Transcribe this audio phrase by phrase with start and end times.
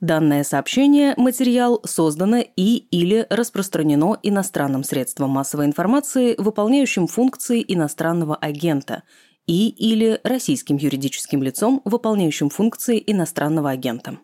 [0.00, 9.04] Данное сообщение, материал создано и или распространено иностранным средством массовой информации, выполняющим функции иностранного агента,
[9.46, 14.18] и или российским юридическим лицом, выполняющим функции иностранного агента.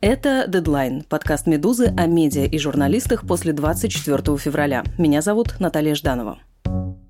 [0.00, 4.84] Это «Дедлайн»– подкаст «Медузы» о медиа и журналистах после 24 февраля.
[4.96, 6.38] Меня зовут Наталья Жданова.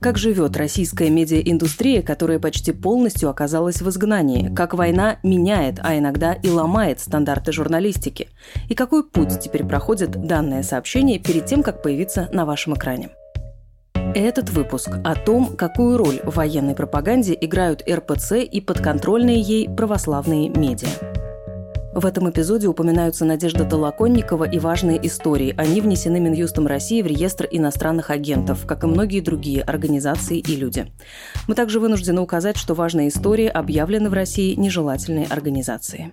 [0.03, 4.53] Как живет российская медиаиндустрия, которая почти полностью оказалась в изгнании?
[4.53, 8.29] Как война меняет, а иногда и ломает стандарты журналистики?
[8.69, 13.11] И какой путь теперь проходит данное сообщение перед тем, как появиться на вашем экране?
[13.95, 20.49] Этот выпуск о том, какую роль в военной пропаганде играют РПЦ и подконтрольные ей православные
[20.49, 21.32] медиа.
[21.95, 25.55] В этом эпизоде упоминаются Надежда Толоконникова и важные истории.
[25.59, 30.91] Они внесены Минюстом России в реестр иностранных агентов, как и многие другие организации и люди.
[31.49, 36.13] Мы также вынуждены указать, что важные истории объявлены в России нежелательной организацией.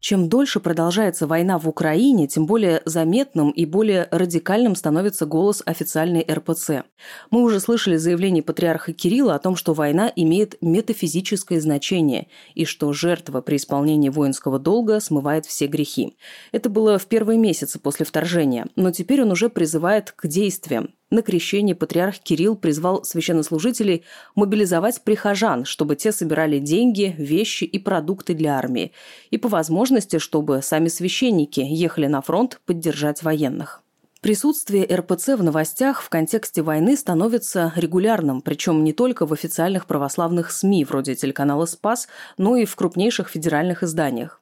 [0.00, 6.26] Чем дольше продолжается война в Украине, тем более заметным и более радикальным становится голос официальной
[6.28, 6.84] РПЦ.
[7.30, 12.92] Мы уже слышали заявление патриарха Кирилла о том, что война имеет метафизическое значение и что
[12.94, 16.16] жертва при исполнении воинского долга смывает все грехи.
[16.50, 21.22] Это было в первые месяцы после вторжения, но теперь он уже призывает к действиям, на
[21.22, 28.56] крещение патриарх Кирилл призвал священнослужителей мобилизовать прихожан, чтобы те собирали деньги, вещи и продукты для
[28.56, 28.92] армии,
[29.30, 33.82] и по возможности, чтобы сами священники ехали на фронт поддержать военных.
[34.20, 40.50] Присутствие РПЦ в новостях в контексте войны становится регулярным, причем не только в официальных православных
[40.50, 44.39] СМИ, вроде телеканала «Спас», но и в крупнейших федеральных изданиях.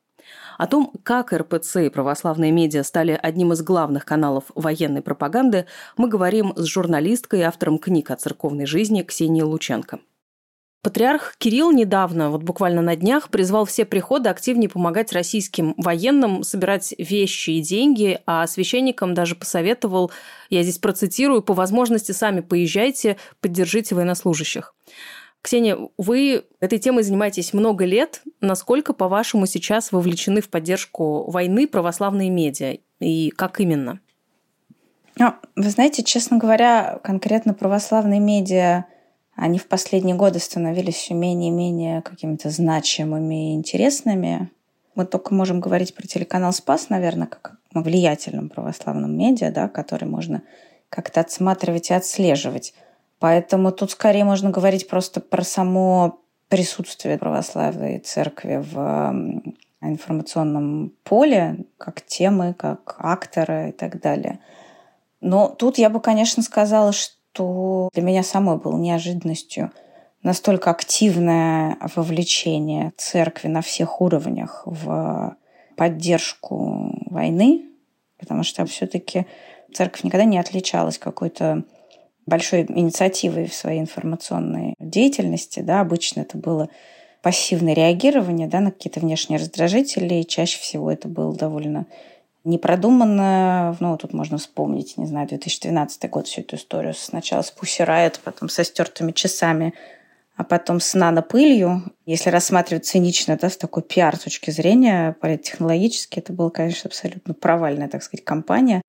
[0.58, 6.08] О том, как РПЦ и православные медиа стали одним из главных каналов военной пропаганды, мы
[6.08, 10.00] говорим с журналисткой и автором книг о церковной жизни Ксенией Лученко.
[10.82, 16.92] Патриарх Кирилл недавно, вот буквально на днях, призвал все приходы активнее помогать российским военным собирать
[16.98, 20.10] вещи и деньги, а священникам даже посоветовал,
[20.50, 24.74] я здесь процитирую, по возможности сами поезжайте, поддержите военнослужащих.
[25.42, 28.22] Ксения, вы этой темой занимаетесь много лет.
[28.40, 32.78] Насколько, по-вашему, сейчас вовлечены в поддержку войны православные медиа?
[33.00, 34.00] И как именно?
[35.16, 38.84] Ну, вы знаете, честно говоря, конкретно православные медиа,
[39.34, 44.50] они в последние годы становились все менее и менее какими-то значимыми и интересными.
[44.96, 50.08] Мы только можем говорить про телеканал «Спас», наверное, как о влиятельном православном медиа, да, который
[50.08, 50.42] можно
[50.88, 52.74] как-то отсматривать и отслеживать.
[53.18, 59.14] Поэтому тут скорее можно говорить просто про само присутствие православной церкви в
[59.80, 64.40] информационном поле, как темы, как акторы и так далее.
[65.20, 69.72] Но тут я бы, конечно, сказала, что для меня самой было неожиданностью
[70.22, 75.36] настолько активное вовлечение церкви на всех уровнях в
[75.76, 77.66] поддержку войны,
[78.18, 79.26] потому что все-таки
[79.72, 81.64] церковь никогда не отличалась какой-то
[82.28, 85.60] большой инициативой в своей информационной деятельности.
[85.60, 86.68] Да, обычно это было
[87.22, 90.14] пассивное реагирование да, на какие-то внешние раздражители.
[90.14, 91.86] И чаще всего это было довольно
[92.44, 93.76] непродуманно.
[93.80, 96.94] Ну, тут можно вспомнить, не знаю, 2012 год, всю эту историю.
[96.94, 99.74] Сначала с Pussy Riot, потом со стертыми часами,
[100.36, 101.82] а потом с нанопылью.
[102.06, 107.88] Если рассматривать цинично, да, с такой пиар точки зрения, политтехнологически, это была, конечно, абсолютно провальная,
[107.88, 108.82] так сказать, компания.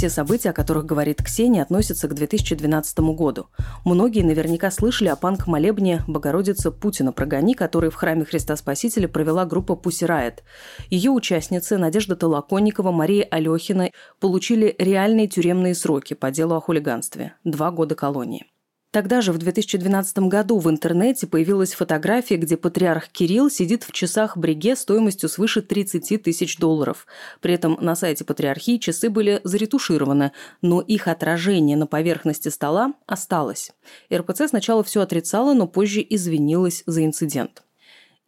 [0.00, 3.48] Все события, о которых говорит Ксения, относятся к 2012 году.
[3.84, 9.76] Многие наверняка слышали о панк-молебне «Богородица Путина прогони», который в храме Христа Спасителя провела группа
[9.76, 10.42] «Пусси Райт».
[10.88, 13.90] Ее участницы Надежда Толоконникова, Мария Алехина
[14.20, 18.49] получили реальные тюремные сроки по делу о хулиганстве– два года колонии.
[18.90, 24.36] Тогда же, в 2012 году, в интернете появилась фотография, где патриарх Кирилл сидит в часах
[24.36, 27.06] бриге стоимостью свыше 30 тысяч долларов.
[27.40, 33.70] При этом на сайте патриархии часы были заретушированы, но их отражение на поверхности стола осталось.
[34.12, 37.62] РПЦ сначала все отрицала, но позже извинилась за инцидент.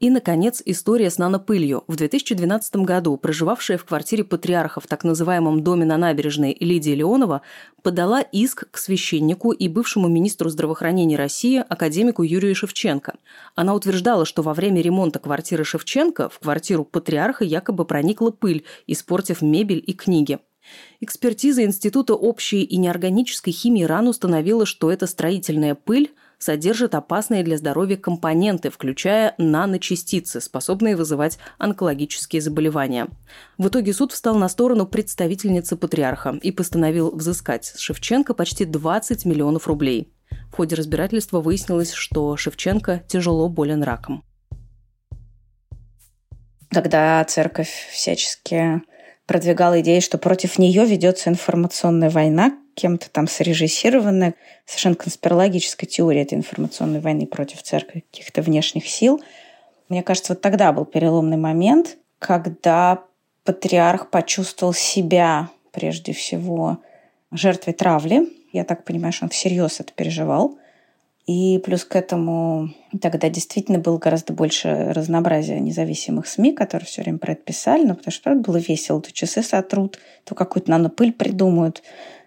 [0.03, 1.85] И, наконец, история с нанопылью.
[1.87, 7.43] В 2012 году проживавшая в квартире патриарха в так называемом доме на набережной Лидия Леонова
[7.85, 13.15] подала иск к священнику и бывшему министру здравоохранения России, академику Юрию Шевченко.
[13.55, 19.41] Она утверждала, что во время ремонта квартиры Шевченко в квартиру патриарха якобы проникла пыль, испортив
[19.41, 20.41] мебель и книги.
[21.01, 26.13] Экспертиза Института общей и неорганической химии РАН установила, что эта строительная пыль
[26.43, 33.07] содержит опасные для здоровья компоненты, включая наночастицы, способные вызывать онкологические заболевания.
[33.59, 39.25] В итоге суд встал на сторону представительницы патриарха и постановил взыскать с Шевченко почти 20
[39.25, 40.13] миллионов рублей.
[40.51, 44.25] В ходе разбирательства выяснилось, что Шевченко тяжело болен раком.
[46.71, 48.83] Когда церковь всячески
[49.27, 54.35] продвигала идею, что против нее ведется информационная война, кем-то там срежиссированная,
[54.67, 59.23] совершенно конспирологическая теория этой информационной войны против церкви, каких-то внешних сил.
[59.89, 63.03] Мне кажется, вот тогда был переломный момент, когда
[63.45, 66.79] патриарх почувствовал себя прежде всего
[67.31, 68.29] жертвой травли.
[68.53, 70.59] Я так понимаю, что он всерьез это переживал.
[71.27, 72.71] И плюс к этому
[73.01, 77.95] тогда действительно было гораздо больше разнообразия независимых СМИ, которые все время про это писали, но
[77.95, 79.01] потому что правда было весело.
[79.01, 81.83] То часы сотрут, то какую-то нанопыль придумают.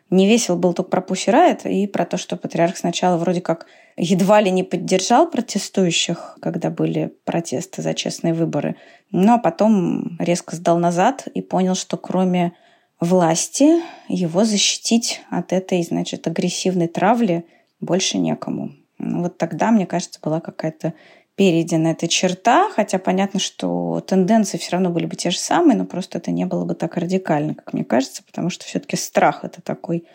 [0.10, 3.66] Не весело было только про Пусси Райт и про то, что патриарх сначала вроде как
[3.98, 8.76] едва ли не поддержал протестующих, когда были протесты за честные выборы,
[9.12, 12.54] но потом резко сдал назад и понял, что кроме
[13.00, 17.46] власти его защитить от этой, значит, агрессивной травли
[17.80, 18.74] больше некому.
[18.98, 20.94] Ну, вот тогда, мне кажется, была какая-то
[21.36, 25.86] перейдена эта черта, хотя понятно, что тенденции все равно были бы те же самые, но
[25.86, 29.62] просто это не было бы так радикально, как мне кажется, потому что все-таки страх это
[29.62, 30.06] такой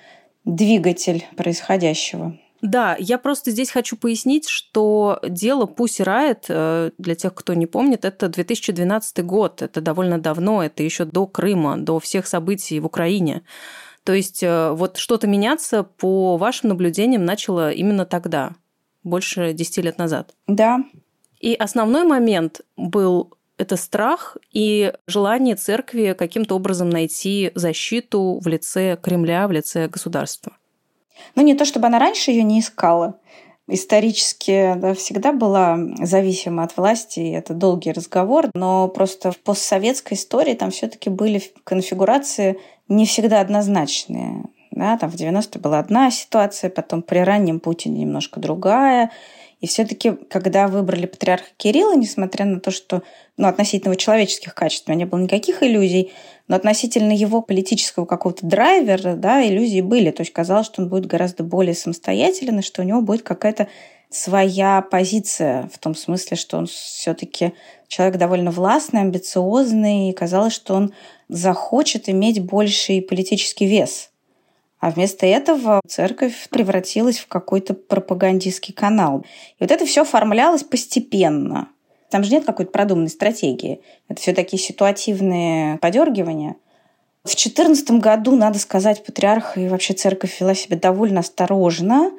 [0.45, 2.39] двигатель происходящего.
[2.63, 7.67] Да, я просто здесь хочу пояснить, что дело Pussy Riot, э, для тех, кто не
[7.67, 12.87] помнит, это 2012 год, это довольно давно, это еще до Крыма, до всех событий в
[12.87, 13.43] Украине.
[14.05, 18.53] То есть э, вот что-то меняться, по вашим наблюдениям, начало именно тогда,
[19.05, 20.35] больше 10 лет назад.
[20.47, 20.85] Да.
[21.41, 28.97] И основной момент был это страх и желание церкви каким-то образом найти защиту в лице
[29.01, 30.53] Кремля, в лице государства.
[31.35, 33.19] Ну, не то чтобы она раньше ее не искала.
[33.69, 40.17] Исторически да, всегда была зависима от власти, и это долгий разговор, но просто в постсоветской
[40.17, 42.59] истории там все-таки были конфигурации
[42.89, 44.45] не всегда однозначные.
[44.71, 49.11] Да, там в 90-е была одна ситуация, потом при раннем Путине немножко другая.
[49.61, 53.03] И все-таки, когда выбрали патриарха Кирилла, несмотря на то, что
[53.37, 56.13] ну, относительно его человеческих качеств у меня не было никаких иллюзий,
[56.49, 60.11] но относительно его политического какого-то драйвера, да, иллюзии были.
[60.11, 63.69] То есть казалось, что он будет гораздо более самостоятелен, и что у него будет какая-то
[64.09, 67.53] своя позиция в том смысле, что он все-таки
[67.87, 70.93] человек довольно властный, амбициозный, и казалось, что он
[71.29, 74.10] захочет иметь больший политический вес.
[74.81, 79.25] А вместо этого церковь превратилась в какой-то пропагандистский канал.
[79.59, 81.69] И вот это все оформлялось постепенно.
[82.11, 83.83] Там же нет какой-то продуманной стратегии.
[84.09, 86.57] Это все такие ситуативные подергивания.
[87.23, 92.11] В 2014 году, надо сказать, патриарх и вообще церковь вела себя довольно осторожно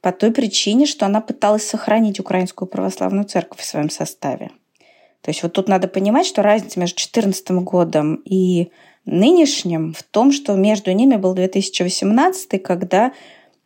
[0.00, 4.50] по той причине, что она пыталась сохранить Украинскую православную церковь в своем составе.
[5.20, 8.70] То есть вот тут надо понимать, что разница между 2014 годом и
[9.06, 13.12] нынешним в том, что между ними был 2018, когда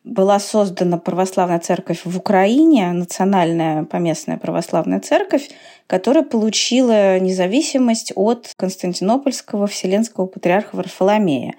[0.05, 5.51] была создана православная церковь в Украине, национальная поместная православная церковь,
[5.87, 11.55] которая получила независимость от Константинопольского вселенского патриарха Варфоломея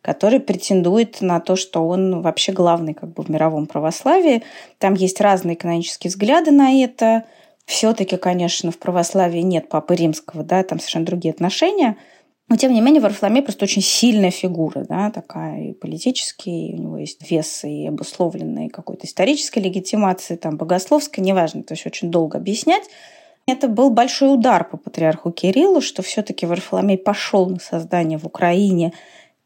[0.00, 4.42] который претендует на то, что он вообще главный как бы в мировом православии.
[4.76, 7.24] Там есть разные канонические взгляды на это.
[7.64, 11.96] Все-таки, конечно, в православии нет Папы Римского, да, там совершенно другие отношения–
[12.54, 16.82] но, тем не менее, Варфоломей просто очень сильная фигура, да, такая и политический, и у
[16.82, 22.38] него есть вес и обусловленный какой-то исторической легитимации, там, богословской, неважно, то есть очень долго
[22.38, 22.84] объяснять.
[23.48, 28.92] Это был большой удар по патриарху Кириллу, что все-таки Варфоломей пошел на создание в Украине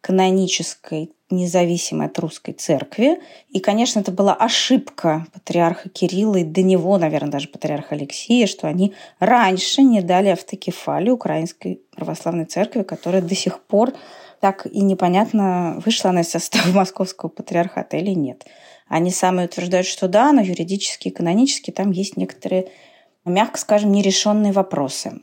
[0.01, 3.21] канонической независимой от русской церкви.
[3.51, 8.67] И, конечно, это была ошибка патриарха Кирилла и до него, наверное, даже патриарха Алексия, что
[8.67, 13.93] они раньше не дали автокефалию украинской православной церкви, которая до сих пор
[14.41, 18.47] так и непонятно, вышла она из состава московского патриархата или нет.
[18.87, 22.71] Они сами утверждают, что да, но юридически и канонически там есть некоторые,
[23.27, 25.21] мягко скажем, нерешенные вопросы.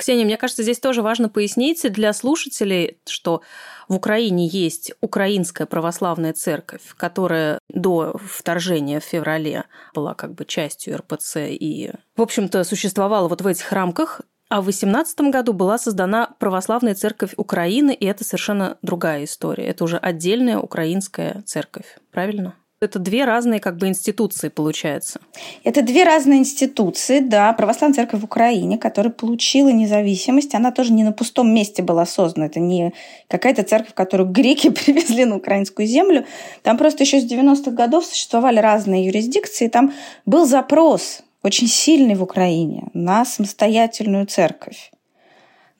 [0.00, 3.42] Ксения, мне кажется, здесь тоже важно пояснить для слушателей, что
[3.86, 9.64] в Украине есть Украинская православная церковь, которая до вторжения в феврале
[9.94, 14.22] была как бы частью РПЦ и, в общем-то, существовала вот в этих рамках.
[14.48, 19.66] А в 18 году была создана Православная церковь Украины, и это совершенно другая история.
[19.66, 22.54] Это уже отдельная украинская церковь, правильно?
[22.82, 25.20] Это две разные как бы институции, получается.
[25.64, 27.52] Это две разные институции, да.
[27.52, 32.46] Православная церковь в Украине, которая получила независимость, она тоже не на пустом месте была создана.
[32.46, 32.94] Это не
[33.28, 36.24] какая-то церковь, которую греки привезли на украинскую землю.
[36.62, 39.68] Там просто еще с 90-х годов существовали разные юрисдикции.
[39.68, 39.92] Там
[40.24, 44.90] был запрос очень сильный в Украине на самостоятельную церковь.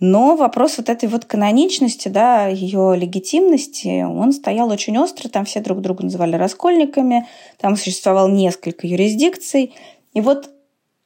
[0.01, 5.61] Но вопрос вот этой вот каноничности, да, ее легитимности, он стоял очень остро, там все
[5.61, 7.27] друг друга называли раскольниками,
[7.59, 9.75] там существовало несколько юрисдикций.
[10.15, 10.49] И вот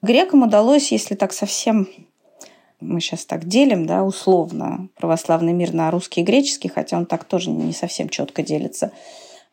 [0.01, 1.89] грекам удалось, если так совсем
[2.81, 7.25] мы сейчас так делим, да, условно, православный мир на русский и греческий, хотя он так
[7.25, 8.93] тоже не совсем четко делится,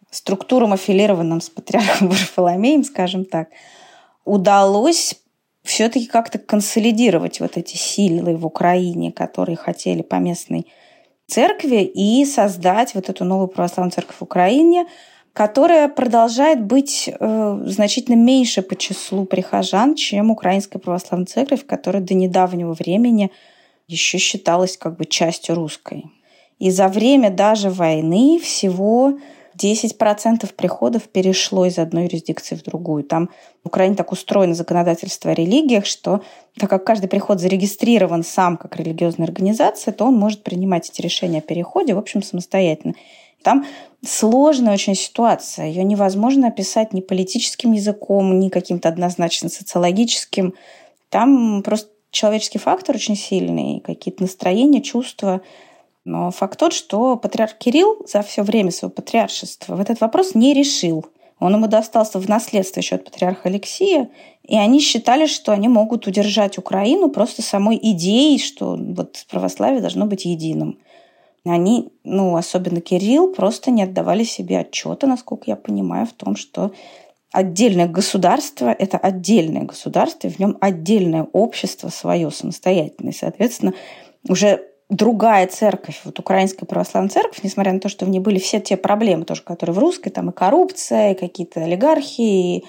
[0.10, 3.50] структурам, аффилированным с патриархом Варфоломеем, скажем так,
[4.26, 5.16] удалось
[5.64, 10.68] все-таки как-то консолидировать вот эти силы в Украине, которые хотели по местной
[11.28, 14.86] церкви, и создать вот эту новую православную церковь в Украине,
[15.34, 22.14] которая продолжает быть э, значительно меньше по числу прихожан, чем Украинская православная церковь, которая до
[22.16, 23.32] недавнего времени
[23.88, 26.06] еще считалась как бы частью русской.
[26.60, 29.18] И за время даже войны всего
[29.58, 33.04] 10% приходов перешло из одной юрисдикции в другую.
[33.04, 33.30] Там
[33.64, 36.22] в Украине так устроено законодательство о религиях, что
[36.58, 41.40] так как каждый приход зарегистрирован сам как религиозная организация, то он может принимать эти решения
[41.40, 42.96] о переходе, в общем, самостоятельно.
[43.44, 43.66] Там
[44.06, 45.68] сложная очень ситуация.
[45.68, 50.54] Ее невозможно описать ни политическим языком, ни каким-то однозначно социологическим.
[51.10, 55.42] Там просто человеческий фактор очень сильный, какие-то настроения, чувства.
[56.04, 60.54] Но факт тот, что патриарх Кирилл за все время своего патриаршества в этот вопрос не
[60.54, 61.06] решил.
[61.40, 64.10] Он ему достался в наследство еще от патриарха Алексия,
[64.44, 70.06] и они считали, что они могут удержать Украину просто самой идеей, что вот православие должно
[70.06, 70.80] быть единым.
[71.44, 76.72] Они, ну, особенно Кирилл, просто не отдавали себе отчета, насколько я понимаю, в том, что
[77.32, 83.14] отдельное государство– это отдельное государство, и в нем отдельное общество свое самостоятельное.
[83.14, 83.74] И, соответственно,
[84.30, 88.60] уже другая церковь, вот украинская православная церковь, несмотря на то, что в ней были все
[88.60, 92.66] те проблемы тоже, которые в русской, там и коррупция, и какие-то олигархи, и,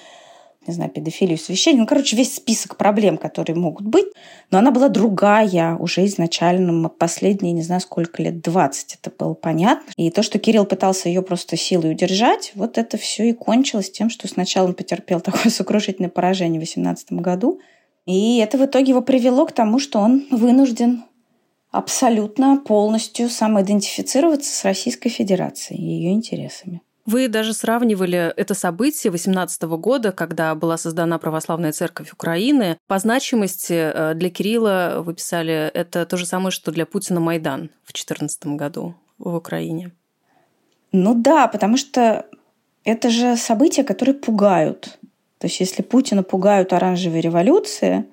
[0.65, 4.07] не знаю, педофилию священников, ну, короче, весь список проблем, которые могут быть,
[4.53, 9.91] но она была другая уже изначально, последние, не знаю, сколько лет, 20, это было понятно.
[9.97, 14.09] И то, что Кирилл пытался ее просто силой удержать, вот это все и кончилось тем,
[14.11, 17.61] что сначала он потерпел такое сокрушительное поражение в 2018 году,
[18.07, 21.03] и это в итоге его привело к тому, что он вынужден
[21.73, 26.83] абсолютно полностью самоидентифицироваться с Российской Федерацией и ее интересами.
[27.05, 32.79] Вы даже сравнивали это событие 18 года, когда была создана Православная Церковь Украины.
[32.87, 37.71] По значимости э, для Кирилла вы писали, это то же самое, что для Путина Майдан
[37.83, 39.91] в 2014 году в Украине.
[40.93, 42.27] Ну да, потому что
[42.85, 44.99] это же события, которые пугают.
[45.39, 48.05] То есть если Путина пугают оранжевые революции,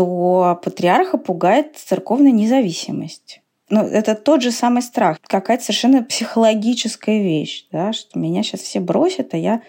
[0.00, 3.42] то патриарха пугает церковная независимость.
[3.68, 8.80] Ну, это тот же самый страх, какая-то совершенно психологическая вещь, да, что меня сейчас все
[8.80, 9.60] бросят, а я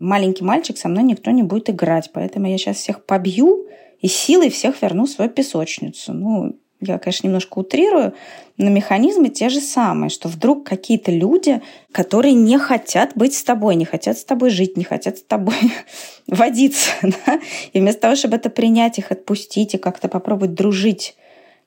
[0.00, 3.68] маленький мальчик, со мной никто не будет играть, поэтому я сейчас всех побью
[4.00, 6.12] и силой всех верну в свою песочницу.
[6.12, 6.58] Ну,
[6.92, 8.14] я, конечно, немножко утрирую,
[8.56, 11.60] но механизмы те же самые, что вдруг какие-то люди,
[11.92, 15.56] которые не хотят быть с тобой, не хотят с тобой жить, не хотят с тобой
[16.26, 17.40] водиться, да?
[17.72, 21.16] и вместо того, чтобы это принять их, отпустить и как-то попробовать дружить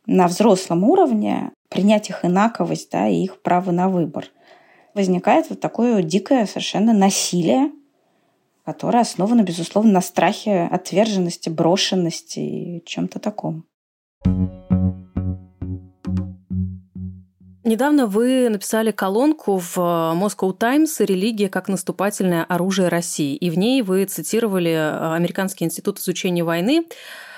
[0.06, 4.26] на взрослом уровне, принять их инаковость да, и их право на выбор,
[4.96, 7.72] возникает вот такое дикое совершенно насилие,
[8.66, 13.66] которое основано, безусловно, на страхе отверженности, брошенности и чем-то таком.
[17.70, 23.84] Недавно вы написали колонку в Moscow Times «Религия как наступательное оружие России», и в ней
[23.84, 24.70] вы цитировали
[25.16, 27.29] Американский институт изучения войны, Э,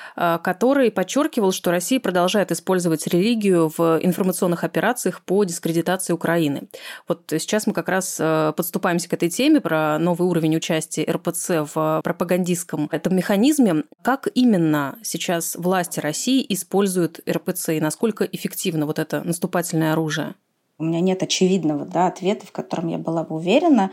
[0.43, 6.63] который подчеркивал, что Россия продолжает использовать религию в информационных операциях по дискредитации Украины.
[7.07, 11.73] Вот сейчас мы как раз э, подступаемся к этой теме про новый уровень участия РПЦ
[11.73, 13.83] в пропагандистском этом механизме.
[14.01, 20.35] Как именно сейчас власти России используют РПЦ и насколько эффективно вот это наступательное оружие?
[20.77, 23.91] У меня нет очевидного да, ответа, в котором я была бы уверена.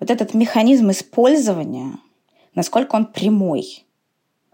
[0.00, 1.98] Вот этот механизм использования,
[2.54, 3.83] насколько он прямой,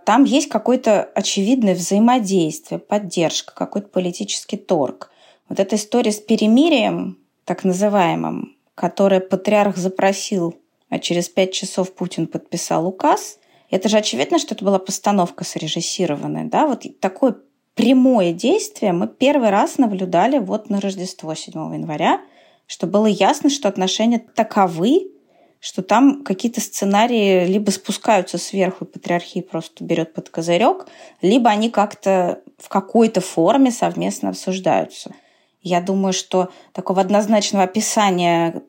[0.05, 5.11] там есть какое-то очевидное взаимодействие, поддержка, какой-то политический торг.
[5.49, 10.57] Вот эта история с перемирием, так называемым, которое патриарх запросил,
[10.89, 13.39] а через пять часов Путин подписал указ,
[13.71, 16.47] это же очевидно, что это была постановка срежиссированная.
[16.47, 16.67] Да?
[16.67, 17.37] Вот такое
[17.75, 22.21] прямое действие мы первый раз наблюдали вот на Рождество 7 января,
[22.67, 25.11] что было ясно, что отношения таковы,
[25.61, 30.87] что там какие-то сценарии либо спускаются сверху, и патриархия просто берет под козырек,
[31.21, 35.15] либо они как-то в какой-то форме совместно обсуждаются.
[35.63, 38.63] Я думаю, что такого однозначного описания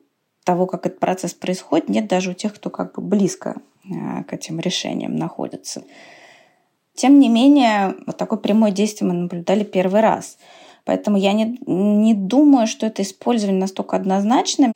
[0.44, 4.32] того, как этот процесс происходит, нет даже у тех, кто как бы близко э, к
[4.34, 5.84] этим решениям находится.
[6.94, 10.36] Тем не менее, вот такое прямое действие мы наблюдали первый раз.
[10.84, 14.72] Поэтому я не, не думаю, что это использование настолько однозначное.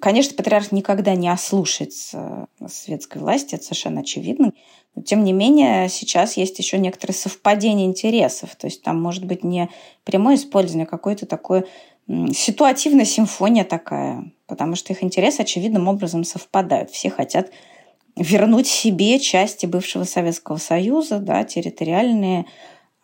[0.00, 4.52] Конечно, патриарх никогда не ослушается светской власти, это совершенно очевидно.
[4.94, 8.56] Но, тем не менее, сейчас есть еще некоторые совпадения интересов.
[8.56, 9.70] То есть там может быть не
[10.04, 11.66] прямое использование, а какое-то такое
[12.32, 16.90] ситуативная симфония такая, потому что их интересы очевидным образом совпадают.
[16.90, 17.50] Все хотят
[18.16, 22.46] вернуть себе части бывшего Советского Союза, да, территориальные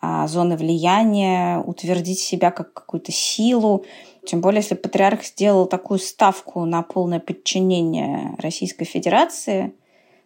[0.01, 3.85] а, зоны влияния, утвердить себя как какую-то силу.
[4.25, 9.73] Тем более, если патриарх сделал такую ставку на полное подчинение Российской Федерации,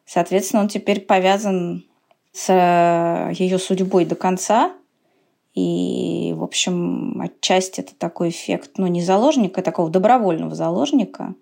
[0.06, 1.86] соответственно, он теперь повязан
[2.32, 4.74] с ее судьбой до конца.
[5.56, 11.34] И, в общем, отчасти это такой эффект, ну, не заложника, а такого добровольного заложника,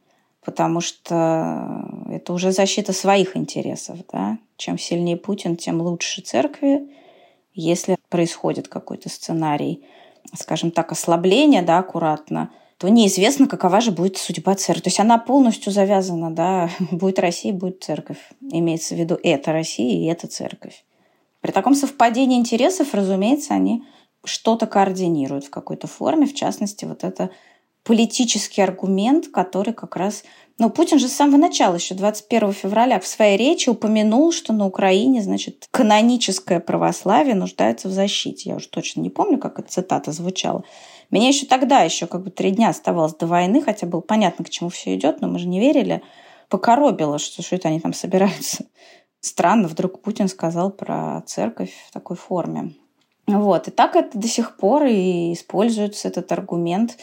[0.41, 3.97] потому что это уже защита своих интересов.
[4.13, 4.37] Да?
[4.55, 6.87] Чем сильнее Путин, тем лучше церкви.
[7.53, 9.83] Если происходит какой-то сценарий,
[10.33, 14.83] скажем так, ослабления, да, аккуратно, то неизвестно, какова же будет судьба церкви.
[14.83, 18.17] То есть она полностью завязана, да, будет Россия, будет церковь.
[18.41, 20.83] Имеется в виду это Россия и это церковь.
[21.41, 23.83] При таком совпадении интересов, разумеется, они
[24.23, 27.29] что-то координируют в какой-то форме, в частности, вот это
[27.85, 30.23] политический аргумент, который как раз
[30.57, 34.65] но Путин же с самого начала, еще 21 февраля, в своей речи упомянул, что на
[34.65, 38.51] Украине, значит, каноническое православие нуждается в защите.
[38.51, 40.63] Я уже точно не помню, как эта цитата звучала.
[41.11, 44.49] Меня еще тогда, еще как бы три дня оставалось до войны, хотя было понятно, к
[44.49, 46.01] чему все идет, но мы же не верили.
[46.49, 48.65] Покоробило, что, что это они там собираются.
[49.19, 52.75] Странно, вдруг Путин сказал про церковь в такой форме.
[53.27, 53.67] Вот.
[53.67, 56.97] И так это до сих пор и используется этот аргумент,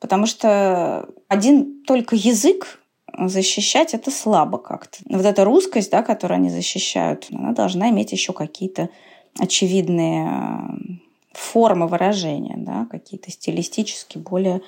[0.00, 2.80] потому что один только язык
[3.18, 4.98] защищать это слабо как-то.
[5.08, 8.90] Вот эта русскость, да, которую они защищают, она должна иметь еще какие-то
[9.38, 10.96] очевидные э,
[11.32, 14.62] формы выражения, да, какие-то стилистически более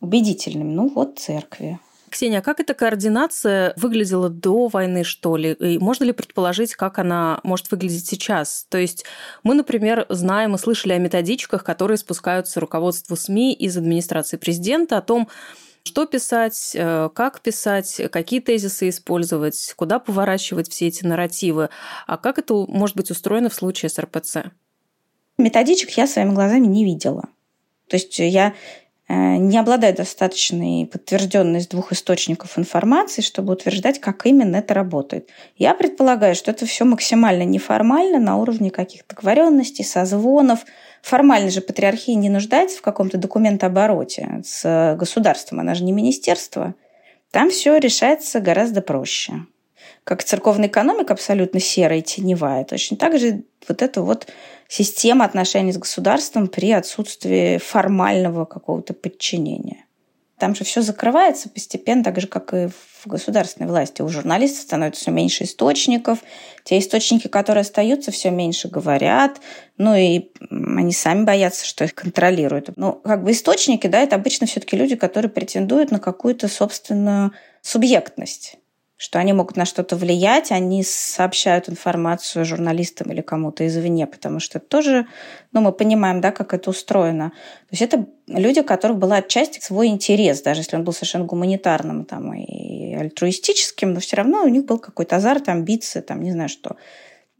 [0.00, 0.72] убедительными.
[0.72, 1.78] Ну вот церкви.
[2.12, 5.52] Ксения, а как эта координация выглядела до войны, что ли?
[5.52, 8.66] И можно ли предположить, как она может выглядеть сейчас?
[8.68, 9.04] То есть
[9.42, 15.02] мы, например, знаем и слышали о методичках, которые спускаются руководству СМИ из администрации президента о
[15.02, 15.28] том,
[15.84, 21.70] что писать, э, как писать, какие тезисы использовать, куда поворачивать все эти нарративы.
[22.06, 24.52] А как это может быть устроено в случае с РПЦ?
[25.38, 27.24] Методичек я своими глазами не видела.
[27.88, 28.54] То есть я
[29.14, 35.28] не обладаю достаточной подтвержденной из двух источников информации, чтобы утверждать, как именно это работает.
[35.56, 40.64] Я предполагаю, что это все максимально неформально на уровне каких-то договоренностей, созвонов,
[41.02, 46.74] Формально же патриархия не нуждается в каком-то документообороте с государством, она же не министерство.
[47.32, 49.32] Там все решается гораздо проще.
[50.04, 54.26] Как церковная экономика абсолютно серая и теневая, точно так же вот эта вот
[54.66, 59.84] система отношений с государством при отсутствии формального какого-то подчинения.
[60.38, 64.02] Там же все закрывается постепенно, так же, как и в государственной власти.
[64.02, 66.18] У журналистов становится все меньше источников.
[66.64, 69.40] Те источники, которые остаются, все меньше говорят.
[69.78, 72.70] Ну и они сами боятся, что их контролируют.
[72.74, 78.56] Ну, как бы источники, да, это обычно все-таки люди, которые претендуют на какую-то собственную субъектность
[79.02, 84.60] что они могут на что-то влиять, они сообщают информацию журналистам или кому-то извне, потому что
[84.60, 85.08] тоже,
[85.50, 87.30] ну, мы понимаем, да, как это устроено.
[87.30, 91.24] То есть это люди, у которых была отчасти свой интерес, даже если он был совершенно
[91.24, 96.30] гуманитарным там, и альтруистическим, но все равно у них был какой-то азарт, амбиции, там, не
[96.30, 96.76] знаю что.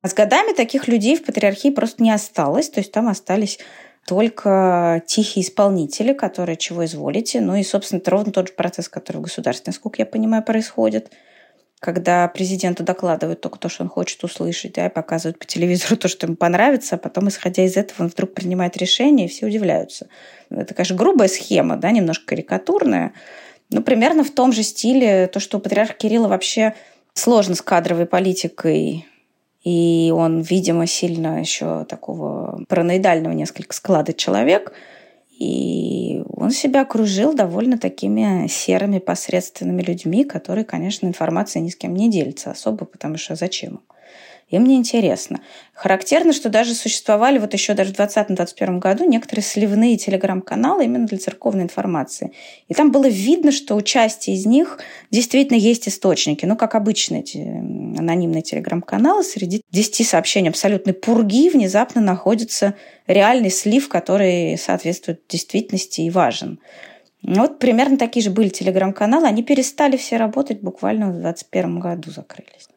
[0.01, 3.61] А с годами таких людей в патриархии просто не осталось, то есть там остались
[4.09, 7.41] только тихие исполнители, которые чего изволите.
[7.41, 11.13] Ну и, собственно, это ровно тот же процесс, который в государстве, насколько я понимаю, происходит–
[11.83, 16.07] когда президенту докладывают только то, что он хочет услышать, да, и показывают по телевизору то,
[16.07, 20.07] что ему понравится, а потом, исходя из этого, он вдруг принимает решение, и все удивляются.
[20.49, 23.15] Это, конечно, грубая схема, да, немножко карикатурная,
[23.71, 26.75] но примерно в том же стиле то, что у патриарха Кирилла вообще
[27.15, 29.05] сложно с кадровой политикой,
[29.65, 34.73] и он, видимо, сильно еще такого параноидального несколько склада человек–
[35.43, 41.95] и он себя окружил довольно такими серыми посредственными людьми, которые, конечно, информацией ни с кем
[41.95, 43.81] не делятся особо, потому что зачем
[44.53, 44.63] им?
[44.63, 45.41] Им не интересно.
[45.75, 51.19] Характерно, что даже существовали вот еще даже в 2020-2021 году некоторые сливные телеграм-каналы именно для
[51.19, 52.33] церковной информации.
[52.69, 54.79] И там было видно, что у части из них
[55.11, 56.47] действительно есть источники.
[56.47, 62.75] Ну, как обычно эти анонимные телеграм-каналы, среди 10 сообщений абсолютной пурги внезапно находится
[63.07, 66.61] реальный слив, который соответствует действительности и важен.
[67.23, 69.27] Вот примерно такие же были телеграм-каналы.
[69.27, 72.69] Они перестали все работать буквально в 2021 году закрылись.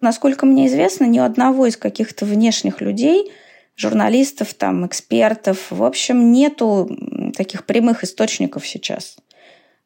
[0.00, 3.32] Насколько мне известно, ни у одного из каких-то внешних людей
[3.76, 5.70] журналистов, там, экспертов.
[5.70, 6.90] В общем, нету
[7.36, 9.16] таких прямых источников сейчас.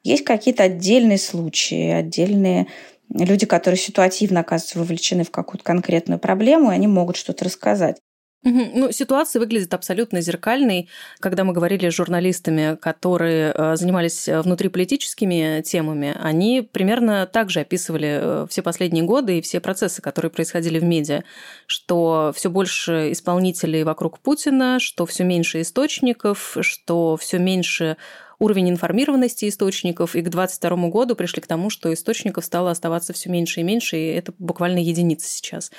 [0.03, 2.66] Есть какие-то отдельные случаи, отдельные
[3.09, 7.98] люди, которые ситуативно оказываются вовлечены в какую-то конкретную проблему, и они могут что-то рассказать.
[8.45, 10.91] Ну, ситуация выглядит абсолютно зеркальной.
[11.19, 17.61] Когда мы говорили с журналистами, которые э, занимались э, внутриполитическими темами, они примерно так же
[17.61, 21.25] описывали э, все последние годы и все процессы, которые происходили в медиа,
[21.67, 27.97] что все больше исполнителей вокруг Путина, что все меньше источников, что все меньше
[28.39, 33.31] уровень информированности источников, и к 2022 году пришли к тому, что источников стало оставаться все
[33.31, 35.73] меньше и меньше, и это буквально единица сейчас.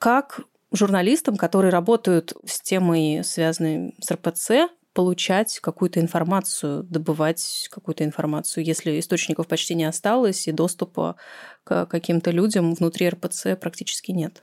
[0.00, 0.40] Как
[0.76, 8.98] журналистам, которые работают с темой, связанной с РПЦ, получать какую-то информацию, добывать какую-то информацию, если
[8.98, 11.16] источников почти не осталось и доступа
[11.64, 14.42] к каким-то людям внутри РПЦ практически нет.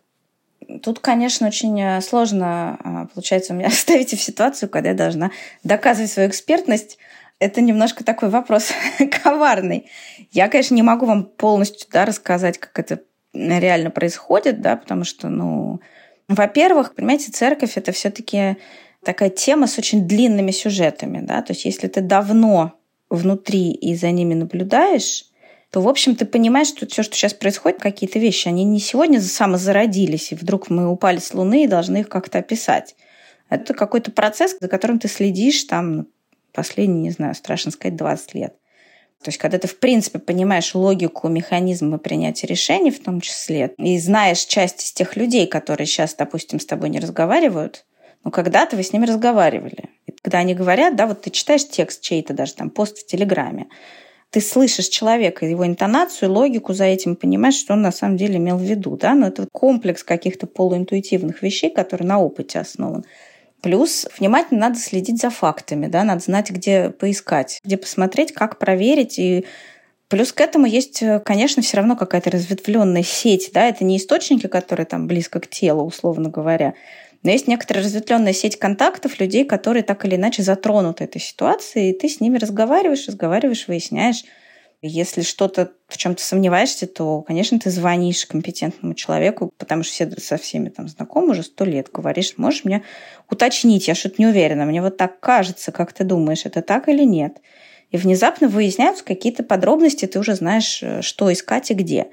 [0.83, 5.31] Тут, конечно, очень э, сложно, а, получается, у меня ставите в ситуацию, когда я должна
[5.63, 6.99] доказывать свою экспертность.
[7.39, 8.71] Это немножко такой вопрос
[9.23, 9.89] коварный.
[10.31, 13.01] Я, конечно, не могу вам полностью да, рассказать, как это
[13.33, 15.81] реально происходит, да, потому что, ну,
[16.27, 18.57] во-первых, понимаете, церковь это все-таки
[19.03, 22.73] такая тема с очень длинными сюжетами, да, то есть если ты давно
[23.09, 25.25] внутри и за ними наблюдаешь,
[25.71, 29.19] то, в общем, ты понимаешь, что все, что сейчас происходит, какие-то вещи, они не сегодня
[29.19, 32.95] самозародились, и вдруг мы упали с Луны и должны их как-то описать.
[33.49, 36.07] Это какой-то процесс, за которым ты следишь там
[36.53, 38.55] последние, не знаю, страшно сказать, 20 лет.
[39.23, 43.97] То есть, когда ты, в принципе, понимаешь логику, механизмы принятия решений в том числе, и
[43.97, 47.85] знаешь часть из тех людей, которые сейчас, допустим, с тобой не разговаривают,
[48.23, 49.89] но когда-то вы с ними разговаривали.
[50.05, 53.67] И когда они говорят, да, вот ты читаешь текст чей-то даже там, пост в Телеграме,
[54.29, 58.57] ты слышишь человека, его интонацию, логику за этим, понимаешь, что он на самом деле имел
[58.57, 63.05] в виду, да, но это комплекс каких-то полуинтуитивных вещей, которые на опыте основан.
[63.63, 69.17] Плюс внимательно надо следить за фактами, да, надо знать, где поискать, где посмотреть, как проверить.
[69.17, 69.45] И
[70.09, 74.85] плюс к этому есть, конечно, все равно какая-то разветвленная сеть, да, это не источники, которые
[74.85, 76.73] там близко к телу, условно говоря,
[77.23, 81.97] но есть некоторая разветвленная сеть контактов людей, которые так или иначе затронуты этой ситуацией, и
[81.97, 84.25] ты с ними разговариваешь, разговариваешь, выясняешь,
[84.87, 90.37] если что-то в чем-то сомневаешься, то, конечно, ты звонишь компетентному человеку, потому что все со
[90.37, 92.83] всеми там знакомы уже сто лет, говоришь, можешь мне
[93.29, 97.03] уточнить, я что-то не уверена, мне вот так кажется, как ты думаешь, это так или
[97.03, 97.37] нет.
[97.91, 102.07] И внезапно выясняются какие-то подробности, ты уже знаешь, что искать и где.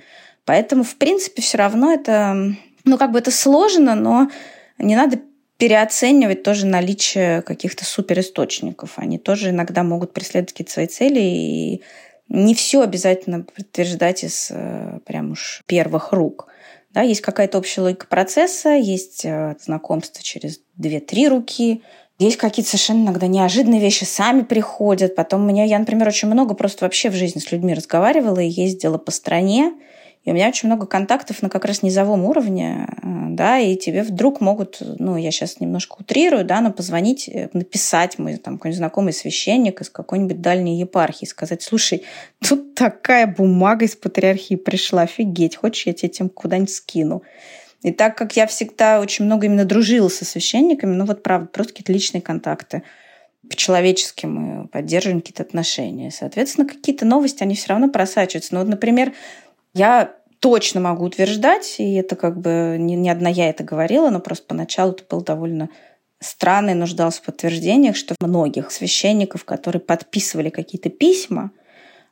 [0.44, 2.54] Поэтому, в принципе, все равно это,
[2.84, 4.30] ну, как бы это сложно, но
[4.78, 5.20] не надо
[5.56, 8.92] переоценивать тоже наличие каких-то суперисточников.
[8.96, 11.82] Они тоже иногда могут преследовать какие-то свои цели и
[12.30, 16.46] не все обязательно подтверждать из э, прям уж первых рук.
[16.92, 21.82] Да, есть какая-то общая логика процесса, есть э, знакомство через две-три руки,
[22.18, 25.16] есть какие-то совершенно иногда неожиданные вещи сами приходят.
[25.16, 28.48] Потом у меня, я, например, очень много просто вообще в жизни с людьми разговаривала и
[28.48, 29.72] ездила по стране,
[30.24, 34.02] и у меня очень много контактов на как раз низовом уровне, э, да, и тебе
[34.02, 38.78] вдруг могут, ну, я сейчас немножко утрирую, да, но позвонить, э, написать мой там какой-нибудь
[38.78, 42.04] знакомый священник из какой-нибудь дальней епархии, сказать, слушай,
[42.46, 47.22] тут такая бумага из патриархии пришла, офигеть, хочешь, я тебе тем куда-нибудь скину.
[47.82, 51.72] И так как я всегда очень много именно дружила со священниками, ну вот правда, просто
[51.72, 52.82] какие-то личные контакты,
[53.48, 56.10] по-человечески мы поддерживаем какие-то отношения.
[56.10, 58.54] Соответственно, какие-то новости, они все равно просачиваются.
[58.54, 59.12] Ну вот, например,
[59.74, 64.20] я точно могу утверждать, и это как бы не, не одна я это говорила, но
[64.20, 65.68] просто поначалу это было довольно
[66.18, 71.50] странно и нуждался в подтверждениях, что многих священников, которые подписывали какие-то письма,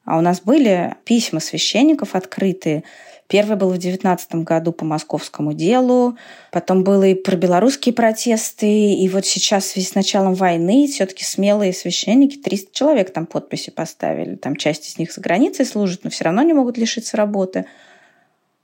[0.04, 2.84] а у нас были письма священников открытые,
[3.28, 6.16] Первый был в 2019 году по московскому делу,
[6.50, 12.38] потом было и про белорусские протесты, и вот сейчас с началом войны все-таки смелые священники,
[12.38, 16.40] 300 человек там подписи поставили, там часть из них за границей служит, но все равно
[16.40, 17.66] не могут лишиться работы.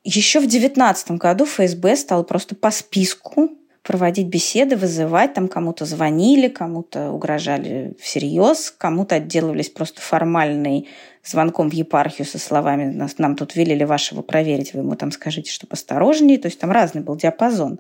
[0.03, 3.50] Еще в 2019 году ФСБ стало просто по списку
[3.85, 10.88] проводить беседы, вызывать, там кому-то звонили, кому-то угрожали всерьез, кому-то отделывались просто формальной
[11.23, 15.53] звонком в епархию со словами «Нас, «нам тут велели вашего проверить, вы ему там скажите,
[15.53, 16.38] что посторожнее».
[16.38, 17.79] То есть там разный был диапазон.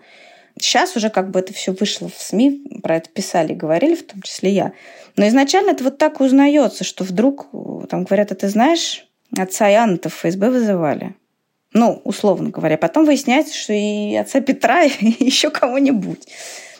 [0.60, 4.22] Сейчас уже как бы это все вышло в СМИ, про это писали, говорили, в том
[4.22, 4.72] числе я.
[5.16, 7.48] Но изначально это вот так узнается, что вдруг
[7.88, 11.14] там говорят, а ты знаешь, отца Иоанна-то в ФСБ вызывали.
[11.74, 12.78] Ну, условно говоря.
[12.78, 16.26] Потом выясняется, что и отца Петра, и еще кого-нибудь.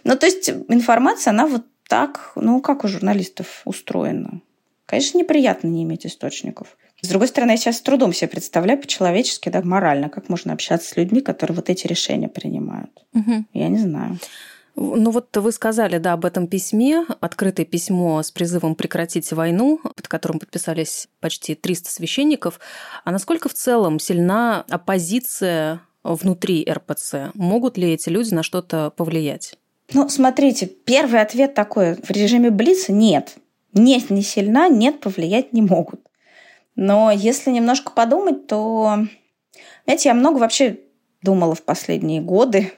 [0.05, 4.41] Ну, то есть информация, она вот так, ну, как у журналистов устроена.
[4.87, 6.77] Конечно, неприятно не иметь источников.
[7.01, 10.89] С другой стороны, я сейчас с трудом себе представляю по-человечески, да, морально, как можно общаться
[10.89, 12.91] с людьми, которые вот эти решения принимают.
[13.13, 13.45] Угу.
[13.53, 14.19] Я не знаю.
[14.77, 20.09] Ну вот вы сказали, да, об этом письме, открытое письмо с призывом прекратить войну, под
[20.09, 22.59] которым подписались почти 300 священников.
[23.05, 27.33] А насколько в целом сильна оппозиция внутри РПЦ?
[27.35, 29.57] Могут ли эти люди на что-то повлиять?
[29.93, 31.95] Ну, смотрите, первый ответ такой.
[31.95, 33.37] В режиме Блица нет.
[33.73, 36.01] Нет, не сильна, нет, повлиять не могут.
[36.75, 39.07] Но если немножко подумать, то...
[39.85, 40.81] Знаете, я много вообще
[41.23, 42.73] думала в последние годы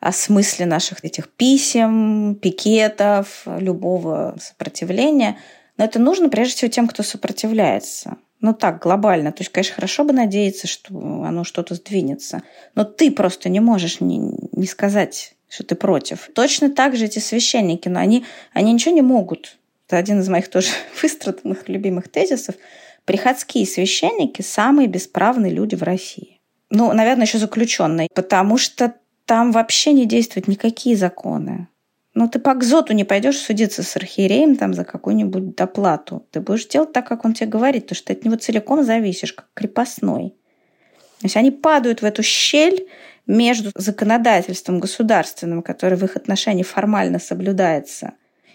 [0.00, 5.38] о смысле наших этих писем, пикетов, любого сопротивления.
[5.76, 8.16] Но это нужно прежде всего тем, кто сопротивляется.
[8.40, 9.32] Ну так, глобально.
[9.32, 12.42] То есть, конечно, хорошо бы надеяться, что оно что-то сдвинется.
[12.74, 14.18] Но ты просто не можешь не,
[14.52, 16.30] не сказать, что ты против.
[16.34, 19.56] Точно так же эти священники, но они, они ничего не могут.
[19.86, 20.68] Это один из моих тоже
[21.02, 22.56] выстраданных любимых тезисов.
[23.04, 26.40] Приходские священники– самые бесправные люди в России.
[26.70, 28.94] Ну, наверное, еще заключенные, потому что
[29.26, 31.68] там вообще не действуют никакие законы.
[32.14, 36.26] Ну, ты по кзоту не пойдешь судиться с архиереем там за какую-нибудь доплату.
[36.30, 39.34] Ты будешь делать так, как он тебе говорит, потому что ты от него целиком зависишь,
[39.34, 40.30] как крепостной.
[41.20, 42.88] То есть они падают в эту щель
[43.26, 48.12] между законодательством государственным, которое в их отношении формально соблюдается,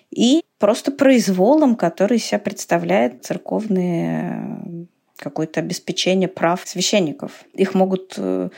[0.10, 7.45] и просто произволом, который себя представляет церковное какое-то обеспечение прав священников.
[7.53, 8.49] Их могут э,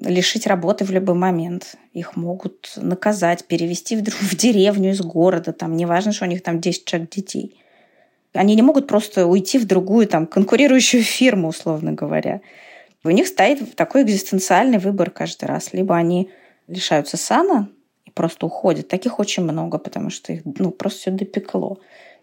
[0.00, 1.76] лишить работы в любой момент.
[1.92, 5.52] Их могут наказать, перевести в, в деревню из города.
[5.52, 7.56] Там, неважно, что у них там 10 человек детей.
[8.32, 12.40] Они не могут просто уйти в другую там, конкурирующую фирму, условно говоря.
[13.04, 15.72] У них стоит такой экзистенциальный выбор каждый раз.
[15.72, 16.30] Либо они
[16.68, 17.68] лишаются сана
[18.04, 18.88] и просто уходят.
[18.88, 21.78] Таких очень много, потому что их ну, просто все допекло.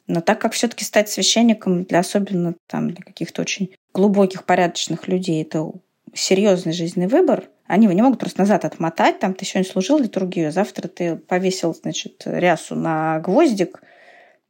[0.07, 5.43] Но так как все-таки стать священником для особенно там, для каких-то очень глубоких, порядочных людей,
[5.43, 5.71] это
[6.13, 10.51] серьезный жизненный выбор, они его не могут просто назад отмотать, там ты сегодня служил литургию,
[10.51, 13.81] завтра ты повесил, значит, рясу на гвоздик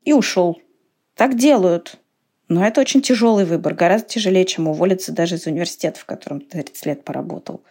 [0.04, 0.62] и ушел.
[1.16, 2.00] Так делают.
[2.48, 6.64] Но это очень тяжелый выбор, гораздо тяжелее, чем уволиться даже из университета, в котором ты
[6.64, 7.62] 30 лет поработал.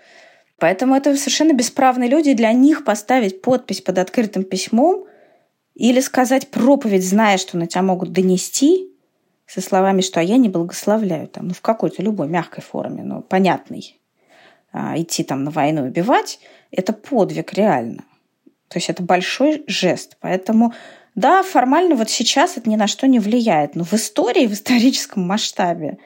[0.58, 2.32] Поэтому это совершенно бесправные люди.
[2.32, 5.06] Для них поставить подпись под открытым письмом
[5.74, 8.92] или сказать проповедь, зная, что на тебя могут донести,
[9.48, 13.22] со словами, что «а я не благословляю», там, ну, в какой-то любой мягкой форме, но
[13.22, 13.98] понятной,
[14.72, 16.38] а, идти там на войну убивать,
[16.70, 18.04] это подвиг реально.
[18.68, 20.18] То есть это большой жест.
[20.20, 20.74] Поэтому
[21.14, 25.26] да, формально вот сейчас это ни на что не влияет, но в истории, в историческом
[25.26, 25.98] масштабе,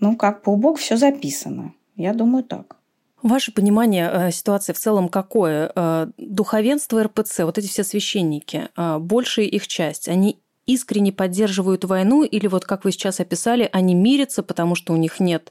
[0.00, 1.74] ну, как бы у Бога все записано.
[1.94, 2.76] Я думаю, так.
[3.22, 5.72] Ваше понимание э, ситуации в целом какое?
[5.74, 12.22] Э, духовенство РПЦ, вот эти все священники, э, большая их часть, они искренне поддерживают войну
[12.22, 15.50] или вот как вы сейчас описали, они мирятся, потому что у них нет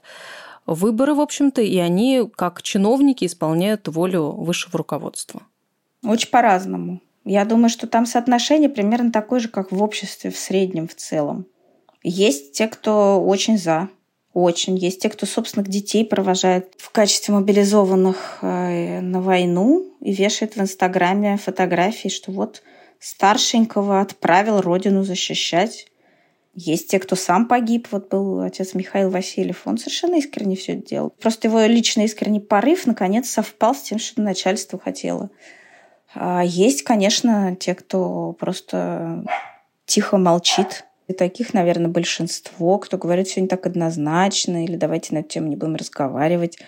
[0.64, 5.42] выбора, в общем-то, и они как чиновники исполняют волю высшего руководства?
[6.04, 7.00] Очень по-разному.
[7.24, 11.46] Я думаю, что там соотношение примерно такое же, как в обществе в среднем в целом.
[12.02, 13.88] Есть те, кто очень за,
[14.32, 14.76] очень.
[14.76, 20.60] Есть те, кто собственных детей провожает в качестве мобилизованных э, на войну и вешает в
[20.60, 22.62] Инстаграме фотографии, что вот
[22.98, 25.86] старшенького отправил родину защищать.
[26.54, 27.88] Есть те, кто сам погиб.
[27.90, 29.62] Вот был отец Михаил Васильев.
[29.64, 31.10] Он совершенно искренне все это делал.
[31.10, 35.30] Просто его личный искренний порыв наконец совпал с тем, что начальство хотело.
[36.14, 39.24] А есть, конечно, те, кто просто
[39.86, 40.84] тихо молчит.
[41.06, 45.56] И таких, наверное, большинство, кто говорит не так однозначно, или давайте на эту тему не
[45.56, 46.58] будем разговаривать.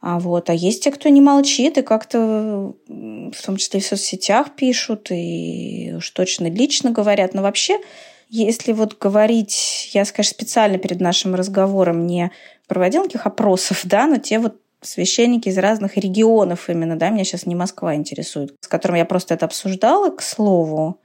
[0.00, 0.48] А, вот.
[0.48, 5.08] а есть те, кто не молчит и как-то в том числе и в соцсетях пишут,
[5.10, 7.34] и уж точно лично говорят.
[7.34, 7.80] Но вообще,
[8.28, 12.30] если вот говорить, я, скажу специально перед нашим разговором не
[12.68, 17.46] проводил никаких опросов, да, но те вот священники из разных регионов именно, да, меня сейчас
[17.46, 21.00] не Москва интересует, с которыми я просто это обсуждала, к слову,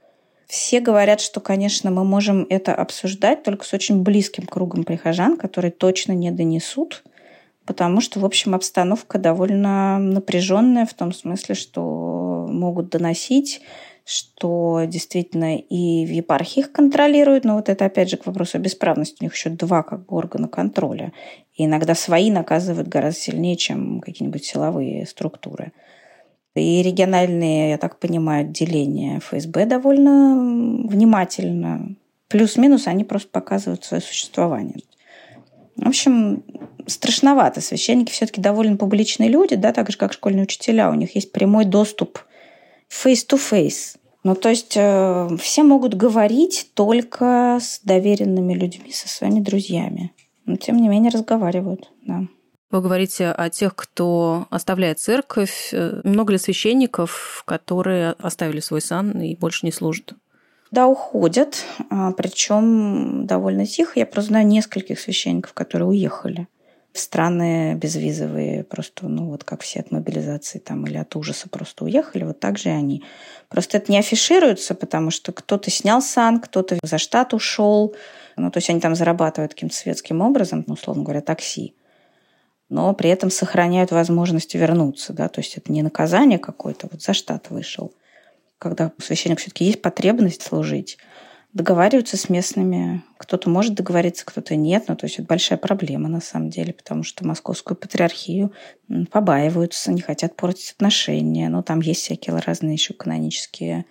[0.46, 5.72] все говорят, что, конечно, мы можем это обсуждать только с очень близким кругом прихожан, которые
[5.72, 7.02] точно не донесут–
[7.66, 13.60] потому что, в общем, обстановка довольно напряженная в том смысле, что могут доносить,
[14.04, 19.16] что действительно и в епархиях контролируют, но вот это опять же к вопросу о бесправности.
[19.20, 21.12] У них еще два как бы органа контроля.
[21.54, 25.72] И иногда свои наказывают гораздо сильнее, чем какие-нибудь силовые структуры.
[26.54, 30.36] И региональные, я так понимаю, отделения ФСБ довольно
[30.86, 31.96] внимательно.
[32.28, 34.76] Плюс-минус они просто показывают свое существование.
[35.76, 36.42] В общем,
[36.86, 37.60] страшновато.
[37.60, 40.90] Священники все-таки довольно публичные люди, да, так же, как школьные учителя.
[40.90, 42.20] У них есть прямой доступ
[42.90, 43.96] face-to-face.
[44.22, 50.12] Ну, то есть э, все могут говорить только с доверенными людьми, со своими друзьями.
[50.46, 52.26] Но, тем не менее, разговаривают, да.
[52.70, 55.72] Вы говорите о тех, кто оставляет церковь.
[56.02, 60.14] Много ли священников, которые оставили свой сан и больше не служат?
[60.74, 64.00] Да, уходят, а, причем довольно тихо.
[64.00, 66.48] Я просто знаю нескольких священников, которые уехали
[66.92, 71.84] в страны безвизовые, просто, ну, вот как все от мобилизации там или от ужаса просто
[71.84, 73.04] уехали, вот так же и они.
[73.48, 77.94] Просто это не афишируется, потому что кто-то снял сан, кто-то за штат ушел,
[78.36, 81.76] ну, то есть они там зарабатывают каким-то светским образом, ну, условно говоря, такси
[82.70, 87.12] но при этом сохраняют возможность вернуться, да, то есть это не наказание какое-то, вот за
[87.12, 87.92] штат вышел–
[88.58, 90.98] когда у священника все-таки есть потребность служить,
[91.54, 93.02] договариваются с местными.
[93.16, 94.84] Кто-то может договориться, кто-то нет.
[94.88, 98.52] Ну, то есть это большая проблема на самом деле, потому что московскую патриархию
[99.10, 101.48] побаиваются, не хотят портить отношения.
[101.48, 103.86] Но там есть всякие разные еще канонические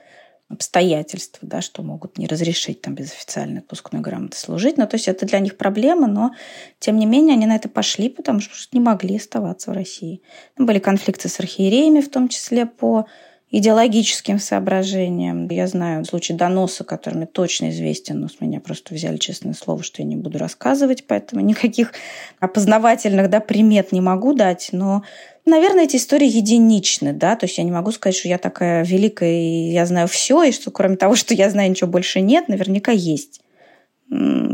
[0.50, 4.78] обстоятельства, да, что могут не разрешить там без официальной отпускной грамоты служить.
[4.78, 6.32] Ну, то есть это для них проблема, но
[6.80, 10.22] тем не менее они на это пошли, потому что не могли оставаться в России.
[10.56, 13.08] Там были конфликты с архиереями, в том числе по
[13.54, 15.48] идеологическим соображениям.
[15.48, 19.84] Я знаю случай доноса, который мне точно известен, но с меня просто взяли честное слово,
[19.84, 21.94] что я не буду рассказывать, поэтому никаких
[22.40, 25.04] опознавательных да, примет не могу дать, но
[25.46, 29.42] Наверное, эти истории единичны, да, то есть я не могу сказать, что я такая великая,
[29.42, 32.94] и я знаю все, и что кроме того, что я знаю, ничего больше нет, наверняка
[32.94, 33.42] есть.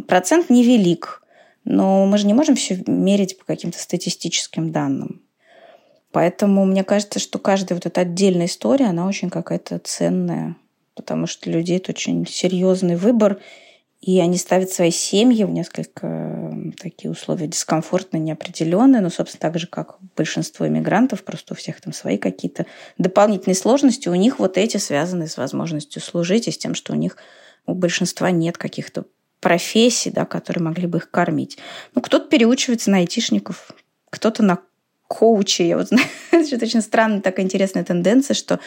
[0.08, 1.22] Процент невелик,
[1.64, 5.22] но мы же не можем все мерить по каким-то статистическим данным.
[6.12, 10.56] Поэтому мне кажется, что каждая вот эта отдельная история, она очень какая-то ценная,
[10.96, 13.40] потому что людей это очень серьезный выбор,
[14.02, 19.68] и они ставят свои семьи в несколько такие условия дискомфортные, неопределенные, но, собственно, так же,
[19.68, 22.66] как большинство иммигрантов, просто у всех там свои какие-то
[22.98, 26.96] дополнительные сложности, у них вот эти связаны с возможностью служить и с тем, что у
[26.96, 27.18] них
[27.66, 29.06] у большинства нет каких-то
[29.42, 31.58] профессий, да, которые могли бы их кормить.
[31.94, 33.72] Ну, кто-то переучивается на айтишников,
[34.10, 34.60] кто-то на
[35.10, 35.64] коучи.
[35.64, 38.62] Я вот знаю, это очень странная такая интересная тенденция, что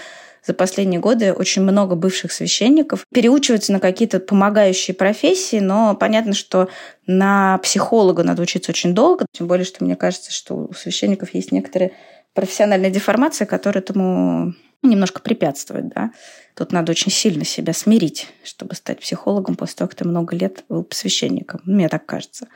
[0.45, 6.69] за последние годы очень много бывших священников переучиваются на какие-то помогающие профессии, но понятно, что
[7.07, 11.53] на психолога надо учиться очень долго, тем более, что мне кажется, что у священников есть
[11.53, 11.93] некоторые
[12.35, 15.89] профессиональная деформация, которая этому немножко препятствует.
[15.91, 16.11] Да?
[16.57, 20.65] Тут надо очень сильно себя смирить, чтобы стать психологом после того, как ты много лет
[20.69, 21.61] был священником.
[21.65, 22.49] Мне так кажется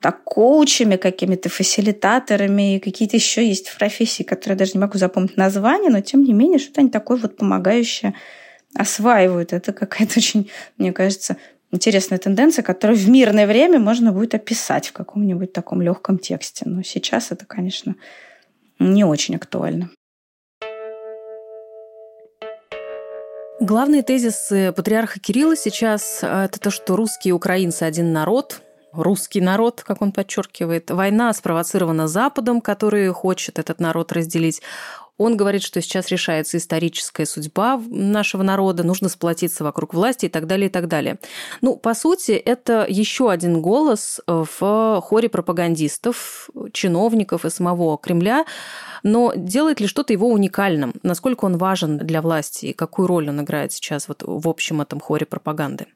[0.00, 5.36] так, коучами, какими-то фасилитаторами, и какие-то еще есть профессии, которые я даже не могу запомнить
[5.36, 8.14] название, но тем не менее что-то они такое вот помогающее
[8.74, 9.52] осваивают.
[9.52, 11.36] Это какая-то очень, мне кажется,
[11.72, 16.64] интересная тенденция, которую в мирное время можно будет описать в каком-нибудь таком легком тексте.
[16.66, 17.96] Но сейчас это, конечно,
[18.78, 19.90] не очень актуально.
[23.58, 28.60] Главные тезисы патриарха Кирилла сейчас– это то, что русские и украинцы– один народ,
[28.96, 30.90] русский народ, как он подчеркивает.
[30.90, 34.62] Война спровоцирована Западом, который хочет этот народ разделить.
[35.18, 40.46] Он говорит, что сейчас решается историческая судьба нашего народа, нужно сплотиться вокруг власти и так
[40.46, 41.18] далее, и так далее.
[41.62, 48.44] Ну, по сути, это еще один голос в хоре пропагандистов, чиновников и самого Кремля,
[49.02, 50.92] но делает ли что-то его уникальным?
[51.02, 55.00] Насколько он важен для власти и какую роль он играет сейчас вот в общем этом
[55.00, 55.86] хоре пропаганды?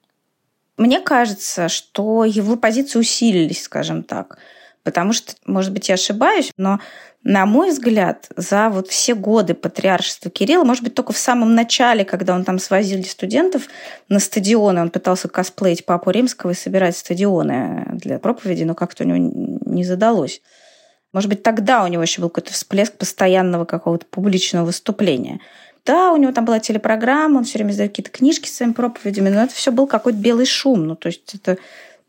[0.81, 4.39] Мне кажется, что его позиции усилились, скажем так.
[4.83, 6.81] Потому что, может быть, я ошибаюсь, но,
[7.23, 12.07] на мой взгляд, за вот все годы патриаршества Кирилла, может быть, только в самом начале,
[12.07, 13.65] когда он там свозили студентов
[14.09, 19.07] на стадионы, он пытался косплеить Папу Римского и собирать стадионы для проповеди, но как-то у
[19.07, 19.19] него
[19.67, 20.41] не задалось.
[21.13, 25.41] Может быть, тогда у него еще был какой-то всплеск постоянного какого-то публичного выступления.
[25.85, 29.31] Да, у него там была телепрограмма, он все время издает какие-то книжки с своими проповедями,
[29.31, 30.87] но это все был какой-то белый шум.
[30.87, 31.59] Ну, то есть это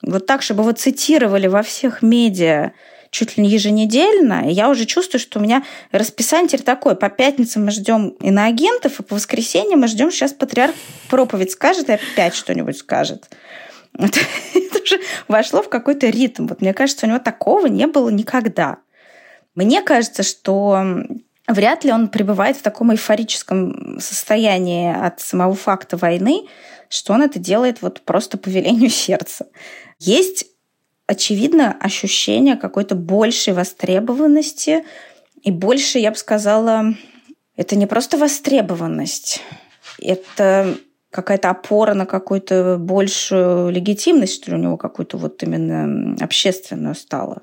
[0.02, 2.74] вот так, чтобы его цитировали во всех медиа
[3.12, 6.96] чуть ли не еженедельно, и я уже чувствую, что у меня расписание теперь такое.
[6.96, 10.74] По пятницам мы ждем иноагентов, и по воскресеньям мы ждем сейчас патриарх
[11.10, 13.30] проповедь скажет и опять что-нибудь скажет.
[14.00, 14.20] Это,
[14.82, 16.48] уже вошло в какой-то ритм.
[16.48, 18.78] Вот мне кажется, у него такого не было никогда.
[19.56, 21.04] Мне кажется, что
[21.54, 26.48] вряд ли он пребывает в таком эйфорическом состоянии от самого факта войны,
[26.90, 29.48] что он это делает вот просто по велению сердца.
[30.00, 30.46] Есть,
[31.08, 34.84] очевидно, ощущение какой-то большей востребованности
[35.42, 36.94] и больше, я бы сказала,
[37.56, 39.42] это не просто востребованность,
[40.00, 40.78] это
[41.10, 47.42] какая-то опора на какую-то большую легитимность, что ли, у него какую-то вот именно общественную стала.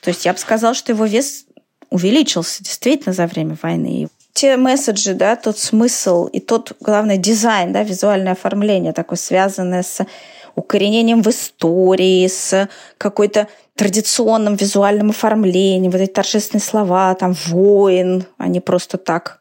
[0.00, 1.44] То есть я бы сказала, что его вес
[1.90, 4.08] увеличился действительно за время войны.
[4.32, 10.06] те месседжи, да, тот смысл и тот, главное, дизайн, да, визуальное оформление такое, связанное с
[10.54, 18.48] укоренением в истории, с какой-то традиционным визуальным оформлением, вот эти торжественные слова, там, воин, а
[18.48, 19.40] не просто так.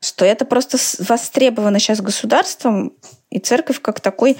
[0.00, 2.92] Что это просто востребовано сейчас государством,
[3.30, 4.36] и церковь как такой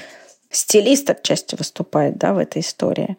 [0.50, 3.16] стилист отчасти выступает да, в этой истории.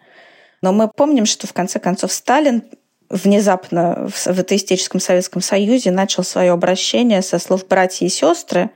[0.62, 2.64] Но мы помним, что в конце концов Сталин
[3.12, 8.72] внезапно в атеистическом Советском Союзе начал свое обращение со слов «братья и сестры»,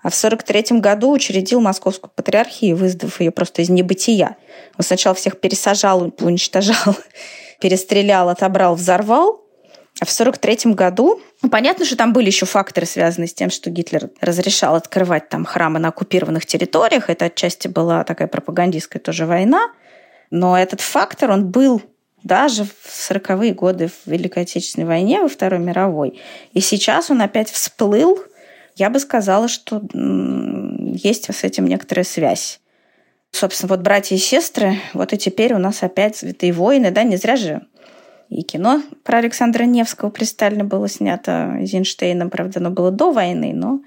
[0.00, 4.36] а в 1943 году учредил Московскую патриархию, вызвав ее просто из небытия.
[4.76, 6.94] Он сначала всех пересажал, уничтожал,
[7.60, 9.44] перестрелял, отобрал, взорвал,
[10.00, 13.70] а в 1943 году ну, понятно, что там были еще факторы, связанные с тем, что
[13.70, 17.10] Гитлер разрешал открывать там храмы на оккупированных территориях.
[17.10, 19.72] Это отчасти была такая пропагандистская тоже война.
[20.30, 21.82] Но этот фактор, он был
[22.22, 26.20] даже в 40-е годы в Великой Отечественной войне, во Второй мировой.
[26.52, 28.18] И сейчас он опять всплыл.
[28.76, 32.60] Я бы сказала, что есть с этим некоторая связь.
[33.30, 37.16] Собственно, вот братья и сестры, вот и теперь у нас опять святые войны, да, не
[37.16, 37.62] зря же
[38.28, 43.52] и кино про Александра Невского при Сталине было снято Эйзенштейном, правда, оно было до войны,
[43.54, 43.80] но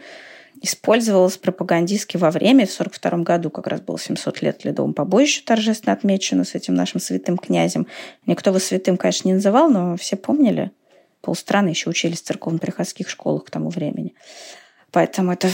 [0.61, 2.65] использовалось пропагандистски во время.
[2.65, 6.99] В 1942 году как раз было 700 лет ледовому побоищу торжественно отмечено с этим нашим
[7.01, 7.87] святым князем.
[8.25, 10.71] Никто его святым, конечно, не называл, но все помнили.
[11.21, 14.13] Полстраны еще учились в церковно-приходских школах к тому времени.
[14.91, 15.49] Поэтому это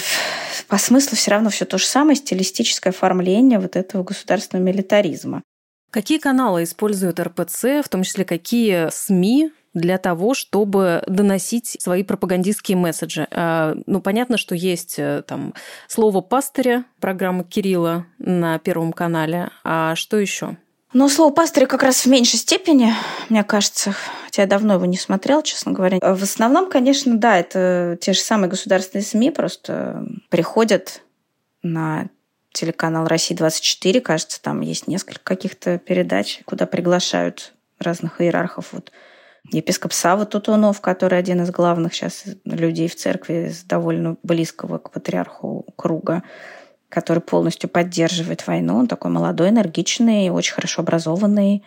[0.67, 5.43] по смыслу все равно все то же самое, стилистическое оформление вот этого государственного милитаризма.
[5.91, 12.77] Какие каналы используют РПЦ, в том числе какие СМИ для того, чтобы доносить свои пропагандистские
[12.77, 13.27] месседжи.
[13.31, 15.53] А, ну, понятно, что есть э, там
[15.87, 19.49] слово пастыря, программа Кирилла на Первом канале.
[19.63, 20.57] А что еще?
[20.93, 22.93] Ну, слово пастыря как раз в меньшей степени,
[23.29, 23.93] мне кажется,
[24.25, 25.99] хотя я давно его не смотрел, честно говоря.
[26.01, 31.01] В основном, конечно, да, это те же самые государственные СМИ просто приходят
[31.61, 32.07] на
[32.53, 38.73] телеканал «Россия-24», кажется, там есть несколько каких-то передач, куда приглашают разных иерархов.
[38.73, 38.91] Вот
[39.51, 44.91] епископ Сава Тутунов, который один из главных сейчас людей в церкви с довольно близкого к
[44.91, 46.23] патриарху круга,
[46.89, 48.77] который полностью поддерживает войну.
[48.77, 51.63] Он такой молодой, энергичный, очень хорошо образованный,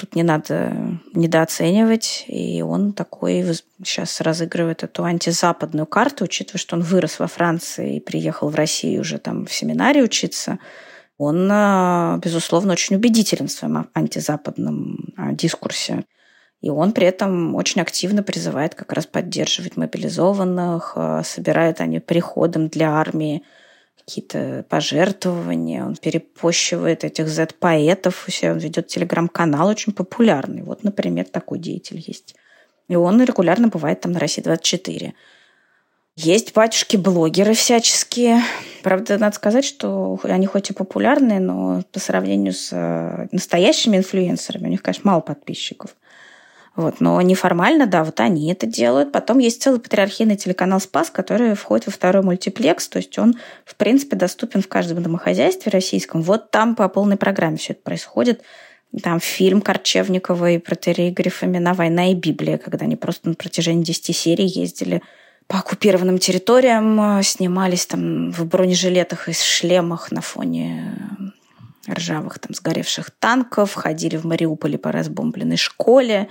[0.00, 0.72] Тут не надо
[1.12, 2.24] недооценивать.
[2.26, 3.44] И он такой
[3.84, 9.02] сейчас разыгрывает эту антизападную карту, учитывая, что он вырос во Франции и приехал в Россию
[9.02, 10.58] уже там в семинаре учиться.
[11.18, 16.04] Он, а, безусловно, очень убедителен в своем антизападном а, дискурсе.
[16.60, 22.68] И он при этом очень активно призывает как раз поддерживать мобилизованных, а, собирает они приходом
[22.68, 23.42] для армии
[23.98, 30.62] какие-то пожертвования, он перепощивает этих Z-поэтов, он ведет телеграм-канал очень популярный.
[30.62, 32.34] Вот, например, такой деятель есть.
[32.88, 35.12] И он регулярно бывает там на России-24.
[36.16, 38.42] Есть батюшки-блогеры всяческие.
[38.82, 44.66] Правда, надо сказать, что они хоть и популярные, но по сравнению с э, настоящими инфлюенсерами
[44.66, 45.94] у них, конечно, мало подписчиков.
[46.80, 46.98] Вот.
[47.00, 49.12] Но неформально, да, вот они это делают.
[49.12, 53.34] Потом есть целый патриархийный телеканал «Спас», который входит во второй мультиплекс, то есть он,
[53.66, 56.22] в принципе, доступен в каждом домохозяйстве российском.
[56.22, 58.40] Вот там по полной программе все это происходит.
[59.02, 64.16] Там фильм Корчевникова и протерей Грифомина «Война и Библия», когда они просто на протяжении 10
[64.16, 65.02] серий ездили
[65.48, 70.96] по оккупированным территориям, снимались там в бронежилетах и шлемах на фоне
[71.88, 76.28] ржавых там сгоревших танков, ходили в Мариуполе по разбомбленной школе,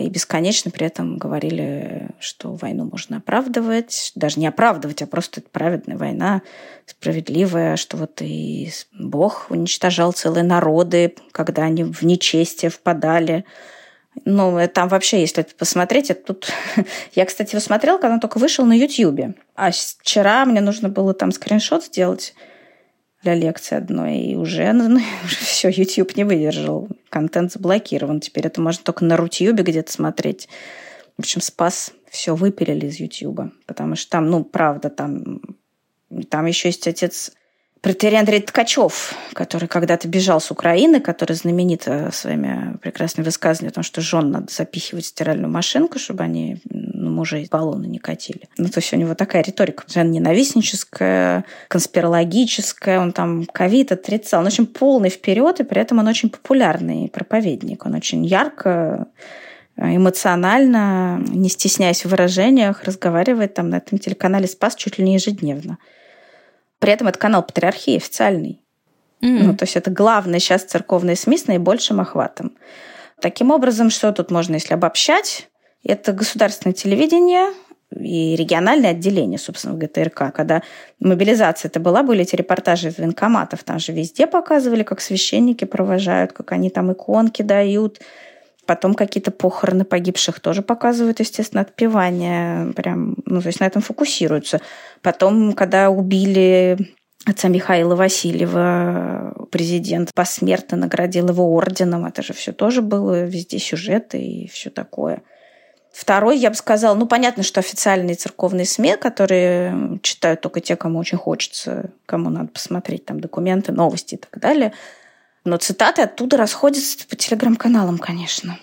[0.00, 5.48] и бесконечно при этом говорили, что войну можно оправдывать, даже не оправдывать, а просто это
[5.50, 6.42] праведная война,
[6.86, 13.44] справедливая, что вот и Бог уничтожал целые народы, когда они в нечестие впадали.
[14.24, 16.52] Ну, э, там вообще, если это посмотреть, это тут...
[17.14, 19.34] Я, кстати, его смотрела, когда он только вышел на Ютьюбе.
[19.54, 22.34] А вчера мне нужно было там скриншот сделать,
[23.26, 26.88] для лекции одной, и уже, ну, ну уже все, YouTube не выдержал.
[27.08, 28.20] Контент заблокирован.
[28.20, 30.48] Теперь это можно только на Рутьюбе где-то смотреть.
[31.16, 33.50] В общем, спас все выпилили из Ютьюба.
[33.66, 35.40] Потому что там, ну, правда, там,
[36.28, 37.32] там еще есть отец
[37.86, 43.74] Протерей Андрей Ткачев, который когда-то бежал с Украины, который знаменит э, своими прекрасными высказываниями о
[43.74, 48.48] том, что жен надо запихивать в стиральную машинку, чтобы они ну, мужей баллоны не катили.
[48.58, 54.40] Ну, то есть у него такая риторика жен ненавистническая, конспирологическая, он там ковид отрицал.
[54.40, 57.86] Он очень полный вперед, и при этом он очень популярный проповедник.
[57.86, 59.06] Он очень ярко
[59.76, 65.78] эмоционально, не стесняясь в выражениях, разговаривает там на этом телеканале «Спас» чуть ли не ежедневно.
[66.78, 68.60] При этом это канал патриархии официальный.
[69.22, 69.44] Mm.
[69.44, 72.56] Ну, то есть это главное сейчас церковные СМИ с наибольшим охватом.
[73.20, 75.48] Таким образом, что тут можно, если обобщать?
[75.82, 77.52] Это государственное телевидение,
[77.94, 80.32] и региональное отделение, собственно, в ГТРК.
[80.34, 80.62] Когда
[80.98, 83.62] мобилизация это была, были эти репортажи из военкоматов.
[83.62, 88.00] Там же везде показывали, как священники провожают, как они там иконки дают.
[88.66, 92.72] Потом какие-то похороны погибших тоже показывают, естественно, отпевание.
[92.72, 94.60] Прям, ну, то есть на этом фокусируются.
[95.02, 96.94] Потом, когда убили
[97.24, 102.06] отца Михаила Васильева, президент посмертно наградил его орденом.
[102.06, 105.22] Это же все тоже было везде сюжеты и все такое.
[105.92, 110.98] Второй, я бы сказала, ну, понятно, что официальные церковные СМИ, которые читают только те, кому
[110.98, 114.72] очень хочется, кому надо посмотреть там документы, новости и так далее.
[115.46, 118.58] Но цитаты оттуда расходятся по телеграм-каналам, конечно.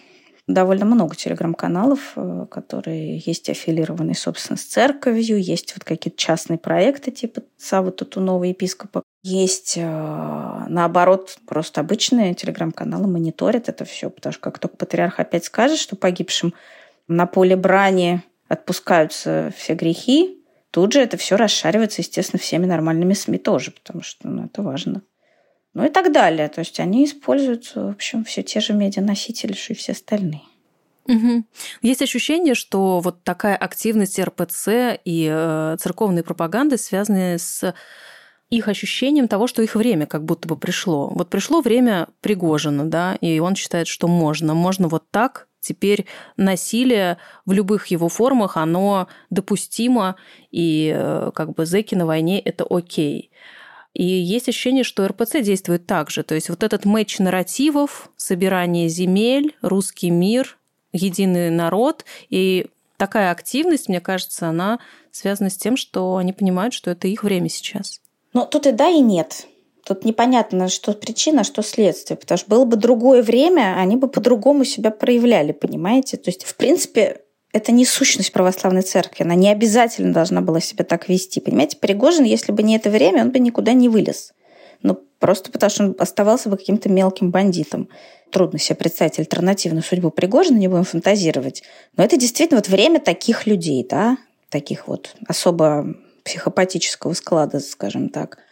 [0.48, 7.12] Довольно много телеграм-каналов, э, которые есть аффилированные, собственно, с церковью, есть вот какие-то частные проекты
[7.12, 9.02] типа Савы Татунова, епископа.
[9.24, 15.46] Есть, э, наоборот, просто обычные телеграм-каналы мониторят это все, потому что как только патриарх опять
[15.46, 16.54] скажет, что погибшим
[17.08, 23.38] на поле брани отпускаются все грехи, тут же это все расшаривается, естественно, всеми нормальными СМИ
[23.38, 25.02] тоже, потому что ну, это важно.
[25.74, 26.50] Ну и так далее.
[26.50, 30.44] То есть они используются, в общем, все те же медианосители, что и все остальные.
[31.08, 31.44] Угу.
[31.82, 37.74] Есть ощущение, что вот такая активность РПЦ и э, церковной пропаганды связаны с
[38.50, 41.10] их ощущением того, что их время как будто бы пришло.
[41.10, 44.54] Вот пришло время Пригожина, да, и он считает, что можно.
[44.54, 50.18] Можно вот так Теперь насилие в любых его формах, оно допустимо,
[50.52, 53.32] и э, как бы зэки на войне– это окей.
[53.94, 56.24] И есть ощущение, что РПЦ действует так же.
[56.24, 60.58] То есть вот этот матч нарративов, собирание земель, русский мир,
[60.92, 62.68] единый народ и
[62.98, 64.80] такая активность, мне кажется, она
[65.12, 68.02] связана с тем, что они понимают, что это их время сейчас.
[68.34, 69.48] Ну, тут и да, и нет.
[69.86, 72.18] Тут непонятно, что причина, что следствие.
[72.18, 76.18] Потому что было бы другое время, они бы по-другому себя проявляли, понимаете?
[76.18, 77.23] То есть, в принципе,
[77.54, 79.24] это не сущность православной церкви.
[79.24, 81.40] Она не обязательно должна была себя так вести.
[81.40, 84.34] Понимаете, Пригожин, если бы не это время, он бы никуда не вылез.
[84.82, 87.88] Ну, просто потому что он оставался бы каким-то мелким бандитом.
[88.32, 91.64] Трудно себе представить альтернативную судьбу Пригожина, не будем фантазировать.
[91.96, 94.18] Но это действительно вот время таких людей, да,
[94.50, 95.96] таких вот особо
[96.26, 98.40] психопатического склада, скажем так–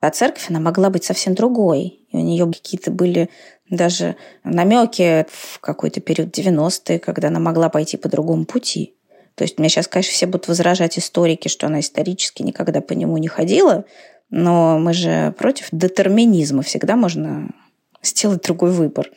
[0.00, 2.00] а церковь, она могла быть совсем другой.
[2.10, 3.28] И у нее какие-то были
[3.68, 8.94] даже намеки в какой-то период 90-е, когда она могла пойти по другому пути.
[9.34, 13.16] То есть мне сейчас, конечно, все будут возражать историки, что она исторически никогда по нему
[13.18, 13.84] не ходила,
[14.30, 16.62] но мы же против детерминизма.
[16.62, 17.50] Всегда можно
[18.02, 19.10] сделать другой выбор.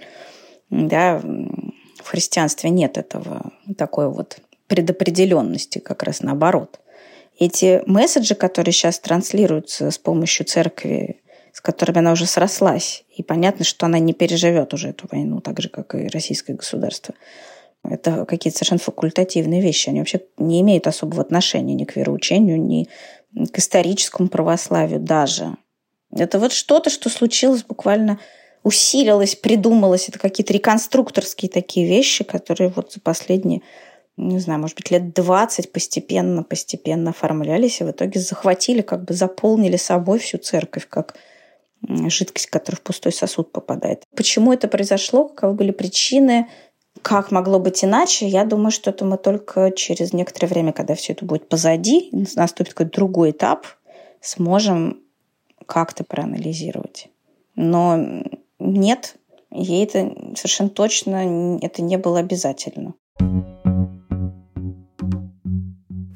[0.69, 6.79] Да, в христианстве нет этого, такой вот предопределенности, как раз наоборот
[7.45, 11.21] эти месседжи, которые сейчас транслируются с помощью церкви,
[11.51, 15.61] с которыми она уже срослась, и понятно, что она не переживет уже эту войну, так
[15.61, 17.13] же, как и российское государство.
[17.83, 19.89] Это какие-то совершенно факультативные вещи.
[19.89, 22.87] Они вообще не имеют особого отношения ни к вероучению, ни
[23.51, 25.57] к историческому православию даже.
[26.11, 28.19] Это вот что-то, что случилось буквально
[28.63, 30.07] усилилось, придумалось.
[30.07, 33.61] Это какие-то реконструкторские такие вещи, которые вот за последние
[34.17, 39.13] не знаю, может быть, лет 20 постепенно, постепенно оформлялись, и в итоге захватили, как бы
[39.13, 41.15] заполнили собой всю церковь, как
[41.87, 44.03] жидкость, которая в пустой сосуд попадает.
[44.15, 46.47] Почему это произошло, каковы были причины,
[47.01, 51.13] как могло быть иначе, я думаю, что это мы только через некоторое время, когда все
[51.13, 53.65] это будет позади, наступит какой-то другой этап,
[54.21, 55.01] сможем
[55.65, 57.09] как-то проанализировать.
[57.55, 58.23] Но
[58.59, 59.15] нет,
[59.51, 62.93] ей это совершенно точно это не было обязательно.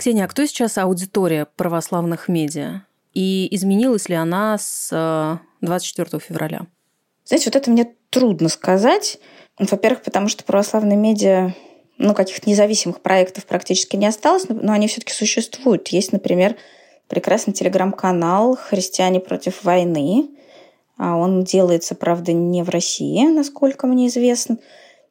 [0.08, 2.84] Ксения, а кто сейчас аудитория православных медиа?
[3.14, 6.62] И изменилась ли она с 24 э, февраля?
[7.26, 9.20] Знаете, вот это мне трудно сказать.
[9.60, 11.54] Во-первых, потому что православные медиа,
[11.98, 15.90] ну, каких-то независимых проектов практически не осталось, но они все-таки существуют.
[15.90, 16.56] Есть, например,
[17.10, 20.30] прекрасный телеграм-канал «Христиане против войны».
[20.96, 24.58] А он делается, правда, не в России, насколько мне известно.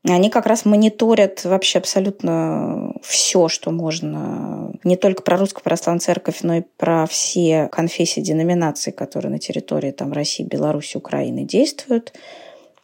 [0.08, 4.72] Они как раз мониторят вообще абсолютно все, что можно.
[4.84, 9.90] Не только про русскую православную церковь, но и про все конфессии, деноминации, которые на территории
[9.90, 12.12] там, России, Беларуси, Украины действуют.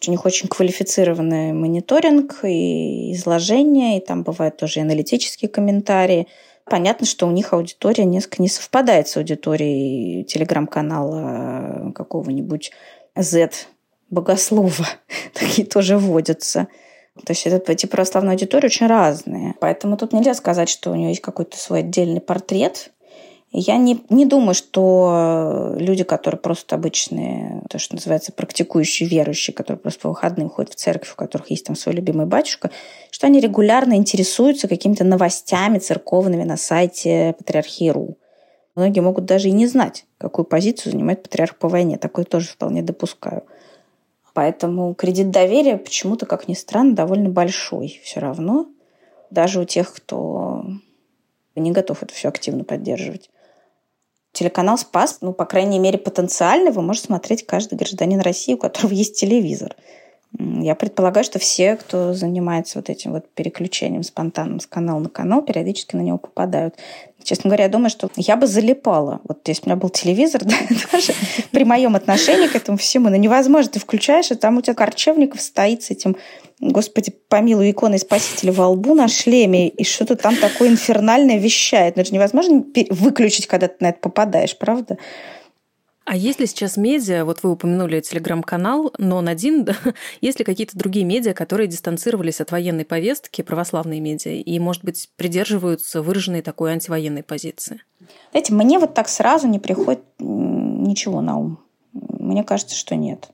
[0.07, 6.27] У них очень квалифицированный мониторинг и изложение, и там бывают тоже аналитические комментарии.
[6.65, 12.73] Понятно, что у них аудитория несколько не совпадает с аудиторией телеграм-канала какого-нибудь
[13.17, 13.51] Z
[14.11, 14.87] богослова.
[15.35, 16.67] Такие тоже вводятся.
[17.15, 19.55] То есть это, эти православные аудитории очень разные.
[19.61, 22.91] Поэтому тут нельзя сказать, что у нее есть какой-то свой отдельный портрет.
[23.55, 29.79] Я не, не думаю, что люди, которые просто обычные, то, что называется, практикующие верующие, которые
[29.79, 32.71] просто по выходным ходят в церковь, у которых есть там свой любимый батюшка,
[33.11, 38.17] что они регулярно интересуются какими-то новостями церковными на сайте Патриархии.ру.
[38.75, 41.99] Многие могут даже и не знать, какую позицию занимает патриарх по войне.
[41.99, 43.45] Такое тоже вполне допускаю.
[44.35, 48.67] Поэтому кредит доверия почему-то, как ни странно, довольно большой все равно.
[49.31, 50.65] Даже у тех, кто
[51.55, 53.31] не готов это все активно поддерживать.
[54.33, 58.93] Телеканал «Спас», ну, по крайней мере, потенциально вы можете смотреть каждый гражданин России, у которого
[58.95, 59.77] есть телевизор.
[60.39, 65.43] Я предполагаю, что все, кто занимается вот этим вот переключением спонтанным с канала на канал,
[65.43, 66.77] периодически на него попадают.
[67.25, 69.21] Честно говоря, я думаю, что я бы залипала.
[69.25, 70.55] Вот если у меня был телевизор, да,
[70.93, 71.13] даже
[71.51, 73.73] при моем отношении к этому всему, ну невозможно.
[73.73, 76.17] Ты включаешь, и там у тебя Корчевников стоит с этим,
[76.61, 81.97] господи, помилуй, иконой Спасителя во лбу на шлеме, и что-то там такое инфернальное вещает.
[81.97, 84.99] Но это же невозможно выключить, когда ты на это попадаешь, правда?
[86.05, 89.77] А есть ли сейчас медиа, вот вы упомянули телеграм-канал, но он один, да?
[90.21, 95.11] есть ли какие-то другие медиа, которые дистанцировались от военной повестки, православные медиа, и, может быть,
[95.17, 97.83] придерживаются выраженной такой антивоенной позиции?
[98.33, 101.59] Знаете, мне вот так сразу не приходит ничего на ум.
[101.93, 103.29] Мне кажется, что нет.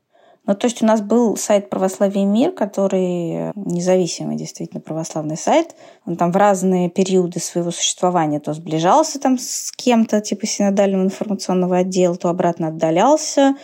[0.48, 5.76] Ну, то есть у нас был сайт «Православие мир», который независимый действительно православный сайт.
[6.06, 11.76] Он там в разные периоды своего существования то сближался там с кем-то, типа синодального информационного
[11.76, 13.56] отдела, то обратно отдалялся.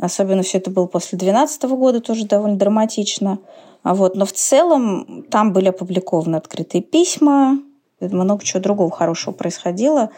[0.00, 3.38] Особенно все это было после 2012 года, тоже довольно драматично.
[3.82, 7.58] А вот, но в целом там были опубликованы открытые письма,
[8.00, 10.08] много чего другого хорошего происходило.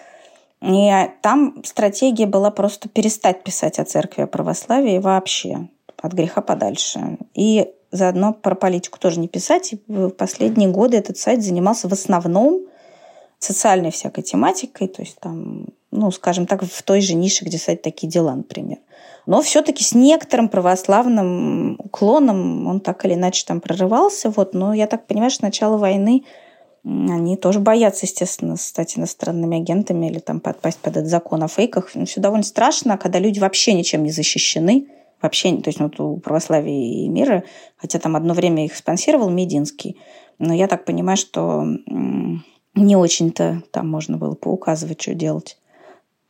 [0.60, 0.88] И
[1.20, 5.68] там стратегия была просто перестать писать о церкви, о православии вообще
[6.02, 7.16] от греха подальше.
[7.32, 9.72] И заодно про политику тоже не писать.
[9.72, 12.66] И в последние годы этот сайт занимался в основном
[13.38, 17.82] социальной всякой тематикой, то есть там, ну, скажем так, в той же нише, где сайт
[17.82, 18.78] «Такие дела», например.
[19.26, 24.30] Но все-таки с некоторым православным уклоном он так или иначе там прорывался.
[24.30, 24.54] Вот.
[24.54, 26.24] Но я так понимаю, что с начала войны
[26.84, 31.90] они тоже боятся, естественно, стать иностранными агентами или там подпасть под этот закон о фейках.
[31.90, 34.88] Все довольно страшно, когда люди вообще ничем не защищены–
[35.22, 37.44] вообще, то есть вот у православия и мира,
[37.76, 39.98] хотя там одно время их спонсировал Мединский,
[40.38, 41.64] но я так понимаю, что
[42.74, 45.58] не очень-то там можно было поуказывать, что делать.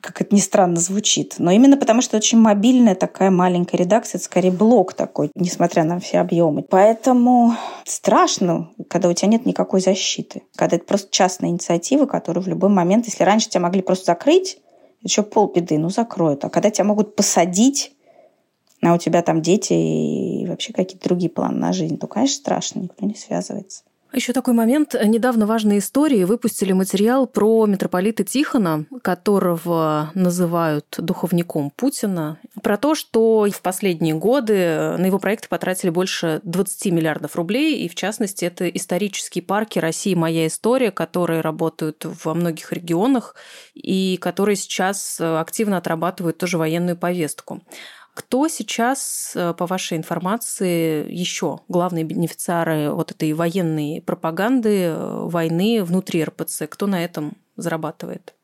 [0.01, 1.37] Как это ни странно звучит.
[1.39, 6.01] Но именно потому, что очень мобильная такая маленькая редакция, это скорее блок такой, несмотря на
[6.01, 6.63] все объемы.
[6.63, 10.43] Поэтому страшно, когда у тебя нет никакой защиты.
[10.57, 14.59] Когда это просто частная инициатива, которую в любой момент, если раньше тебя могли просто закрыть,
[15.03, 16.45] еще полбеды, ну закроют.
[16.45, 17.93] А когда тебя могут посадить
[18.83, 22.81] а у тебя там дети и вообще какие-то другие планы на жизнь, то, конечно, страшно,
[22.81, 23.85] никто не связывается.
[24.15, 24.95] Еще такой момент.
[25.03, 33.49] Недавно важные истории выпустили материал про митрополита Тихона, которого называют духовником Путина, про то, что
[33.51, 38.69] в последние годы на его проекты потратили больше 20 миллиардов рублей, и в частности это
[38.69, 43.35] исторические парки России «Моя история», которые работают во многих регионах
[43.73, 47.63] и которые сейчас активно отрабатывают тоже военную повестку.
[48.15, 55.83] Кто сейчас, э, по вашей информации, еще главные бенефициары вот этой военной пропаганды, э, войны
[55.83, 56.67] внутри РПЦ?
[56.69, 58.35] Кто на этом зарабатывает?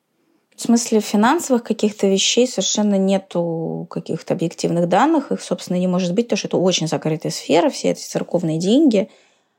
[0.57, 5.31] В смысле финансовых каких-то вещей совершенно нету каких-то объективных данных.
[5.31, 9.11] Их, собственно, не может быть, потому что это очень закрытая сфера, все эти церковные деньги.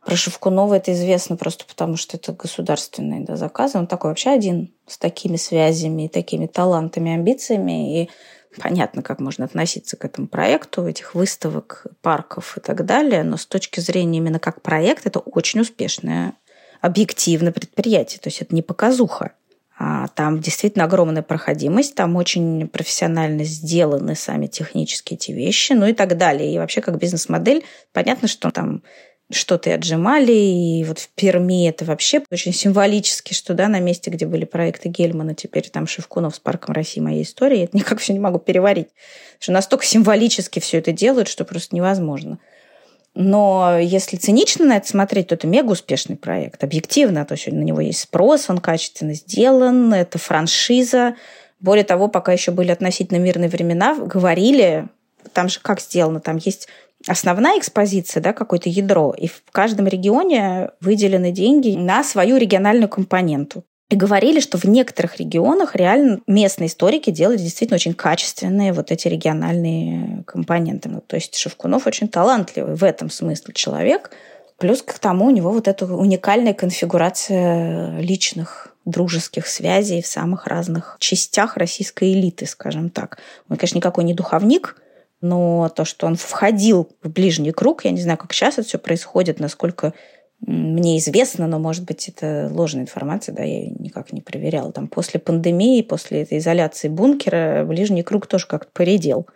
[0.03, 3.77] Про Шевкунова это известно просто потому, что это государственные да, заказы.
[3.77, 8.01] Он такой вообще один с такими связями, такими талантами, амбициями.
[8.01, 8.09] И
[8.57, 13.45] понятно, как можно относиться к этому проекту, этих выставок, парков и так далее, но с
[13.45, 16.33] точки зрения именно как проект, это очень успешное
[16.81, 19.33] объективное предприятие, то есть это не показуха.
[19.81, 25.93] А там действительно огромная проходимость, там очень профессионально сделаны сами технические эти вещи, ну и
[25.93, 26.53] так далее.
[26.53, 28.83] И вообще как бизнес-модель, понятно, что там
[29.31, 30.31] что-то и отжимали.
[30.31, 34.89] И вот в Перми это вообще очень символически, что да, на месте, где были проекты
[34.89, 37.63] Гельмана, теперь там Шевкунов с Парком России моей истории.
[37.63, 38.87] Это никак все не могу переварить.
[39.39, 42.39] Что настолько символически все это делают, что просто невозможно.
[43.15, 46.63] Но если цинично на это смотреть, то это мега успешный проект.
[46.63, 51.15] Объективно, то есть на него есть спрос, он качественно сделан, это франшиза.
[51.59, 54.87] Более того, пока еще были относительно мирные времена, говорили,
[55.33, 56.67] там же как сделано, там есть
[57.07, 63.63] основная экспозиция, да, какое-то ядро, и в каждом регионе выделены деньги на свою региональную компоненту.
[63.89, 69.07] И говорили, что в некоторых регионах реально местные историки делали действительно очень качественные вот эти
[69.07, 70.89] региональные компоненты.
[70.89, 74.11] Ну, то есть Шевкунов очень талантливый в этом смысле человек.
[74.59, 80.97] Плюс к тому у него вот эта уникальная конфигурация личных дружеских связей в самых разных
[80.99, 83.17] частях российской элиты, скажем так.
[83.49, 84.75] Он, конечно, никакой не духовник,
[85.21, 88.77] но то, что он входил в ближний круг, я не знаю, как сейчас это все
[88.77, 89.93] происходит, насколько
[90.41, 94.71] мне известно, но, может быть, это ложная информация, да, я никак не проверяла.
[94.71, 99.27] Там после пандемии, после этой изоляции бункера, ближний круг тоже как-то поредел.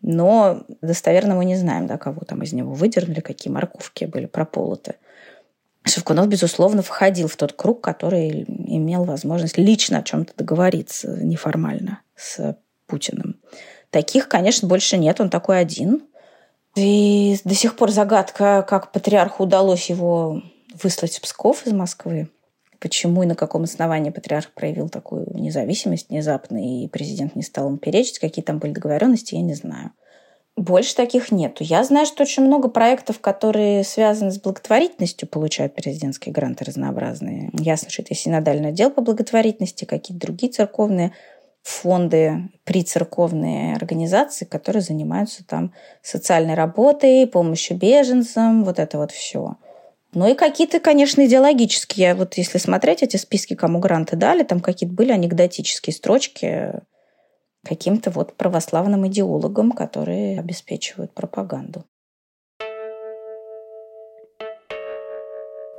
[0.00, 4.96] Но достоверно мы не знаем, да, кого там из него выдернули, какие морковки были прополоты.
[5.84, 12.56] Шевкунов, безусловно, входил в тот круг, который имел возможность лично о чем-то договориться неформально с
[12.86, 13.36] Путиным.
[13.92, 16.02] Таких, конечно, больше нет, он такой один.
[16.74, 20.42] И до сих пор загадка, как патриарху удалось его
[20.82, 22.30] выслать в Псков из Москвы.
[22.80, 27.76] Почему и на каком основании патриарх проявил такую независимость внезапно, и президент не стал ему
[27.76, 29.92] перечить, какие там были договоренности, я не знаю.
[30.56, 31.62] Больше таких нету.
[31.62, 37.50] Я знаю, что очень много проектов, которые связаны с благотворительностью, получают президентские гранты разнообразные.
[37.58, 41.12] Ясно, что это и синодальный отдел по благотворительности, какие-то другие церковные
[41.62, 49.56] фонды, прицерковные организации, которые занимаются там социальной работой, помощью беженцам, вот это вот все.
[50.14, 52.14] Ну и какие-то, конечно, идеологические.
[52.14, 56.80] Вот если смотреть эти списки, кому гранты дали, там какие-то были анекдотические строчки
[57.64, 61.84] каким-то вот православным идеологам, которые обеспечивают пропаганду.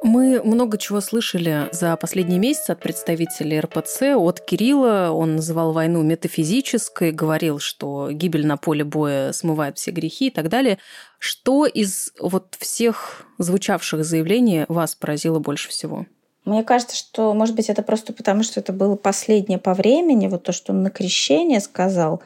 [0.04, 5.12] Мы много чего слышали за последние месяцы от представителей РПЦ, от Кирилла.
[5.14, 10.50] Он называл войну метафизической, говорил, что гибель на поле боя смывает все грехи и так
[10.50, 10.78] далее.
[11.20, 16.06] Что из вот всех звучавших заявлений вас поразило больше всего?
[16.44, 20.44] Мне кажется, что, может быть, это просто потому, что это было последнее по времени, вот
[20.44, 22.22] то, что он на крещение сказал.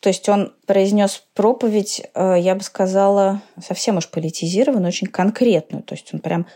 [0.00, 5.82] То есть он произнес проповедь, э, я бы сказала, совсем уж политизированную, очень конкретную.
[5.82, 6.46] То есть он прям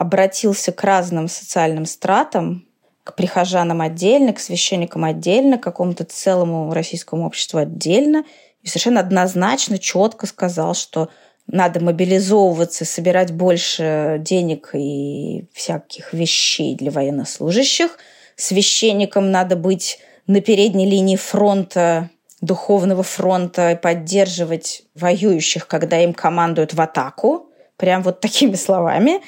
[0.00, 2.66] обратился к разным социальным стратам,
[3.04, 8.24] к прихожанам отдельно, к священникам отдельно, к какому-то целому российскому обществу отдельно,
[8.62, 11.10] и совершенно однозначно, четко сказал, что
[11.46, 17.98] надо мобилизовываться, собирать больше денег и всяких вещей для военнослужащих.
[18.36, 22.08] Священникам надо быть на передней линии фронта,
[22.40, 27.50] духовного фронта, и поддерживать воюющих, когда им командуют в атаку.
[27.76, 29.20] Прям вот такими словами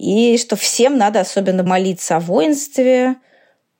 [0.00, 3.16] и что всем надо особенно молиться о воинстве.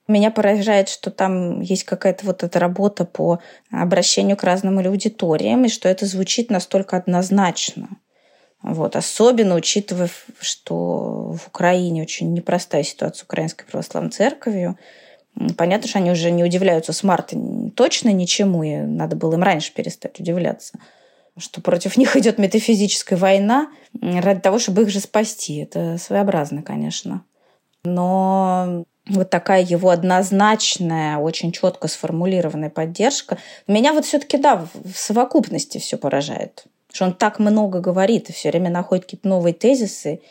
[0.07, 3.39] Меня поражает, что там есть какая-то вот эта работа по
[3.71, 7.89] обращению к разным аудиториям, и что это звучит настолько однозначно.
[8.61, 8.95] Вот.
[8.95, 14.77] Особенно учитывая, что в Украине очень непростая ситуация с Украинской Православной Церковью.
[15.57, 17.35] Понятно, что они уже не удивляются с марта
[17.75, 20.77] точно ничему, и надо было им раньше перестать удивляться
[21.37, 23.69] что против них идет метафизическая война
[24.01, 25.57] ради того, чтобы их же спасти.
[25.57, 27.23] Это своеобразно, конечно.
[27.83, 33.37] Но вот такая его однозначная, очень четко сформулированная поддержка.
[33.67, 36.65] Меня вот все-таки, да, в совокупности все поражает.
[36.91, 40.21] Что он так много говорит и все время находит какие-то новые тезисы,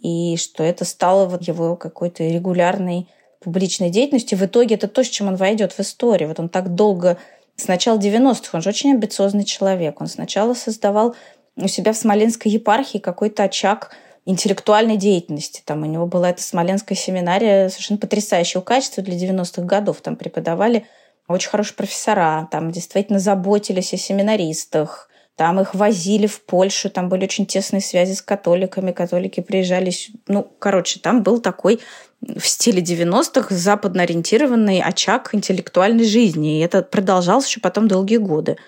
[0.00, 3.08] и что это стало вот его какой-то регулярной
[3.40, 4.38] публичной деятельностью.
[4.38, 6.28] В итоге это то, с чем он войдет в историю.
[6.28, 7.18] Вот он так долго
[7.60, 8.50] с начала 90-х.
[8.52, 10.00] Он же очень амбициозный человек.
[10.00, 11.14] Он сначала создавал
[11.56, 13.92] у себя в Смоленской епархии какой-то очаг
[14.26, 15.62] интеллектуальной деятельности.
[15.64, 20.00] Там у него была эта Смоленская семинария совершенно потрясающего качества для 90-х годов.
[20.00, 20.86] Там преподавали
[21.28, 25.09] очень хорошие профессора, там действительно заботились о семинаристах,
[25.40, 29.90] там их возили в Польшу, там были очень тесные связи с католиками, католики приезжали.
[30.28, 31.80] Ну, короче, там был такой
[32.20, 36.58] в стиле 90-х западно ориентированный очаг интеллектуальной жизни.
[36.58, 38.58] И это продолжалось еще потом долгие годы.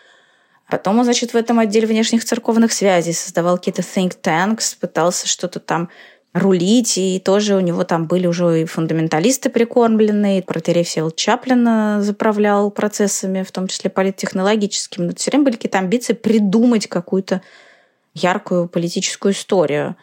[0.66, 5.60] Потом он, значит, в этом отделе внешних церковных связей создавал какие-то think tanks, пытался что-то
[5.60, 5.90] там
[6.32, 12.70] рулить, и тоже у него там были уже и фундаменталисты прикормленные, протерей Всеволод Чаплин заправлял
[12.70, 15.06] процессами, в том числе политтехнологическими.
[15.06, 17.42] Но все время были какие-то амбиции придумать какую-то
[18.14, 19.96] яркую политическую историю.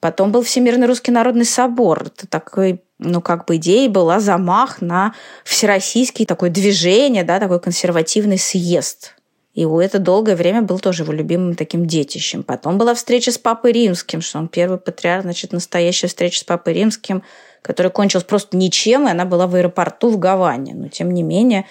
[0.00, 2.04] Потом был Всемирный русский народный собор.
[2.06, 5.14] Это такой ну, как бы идеей была замах на
[5.44, 9.15] всероссийский такое движение, да, такой консервативный съезд.
[9.56, 12.42] И у это долгое время был тоже его любимым таким детищем.
[12.42, 16.74] Потом была встреча с Папой Римским, что он первый патриарх, значит, настоящая встреча с Папой
[16.74, 17.22] Римским,
[17.62, 20.74] которая кончилась просто ничем, и она была в аэропорту в Гаване.
[20.74, 21.64] Но, тем не менее,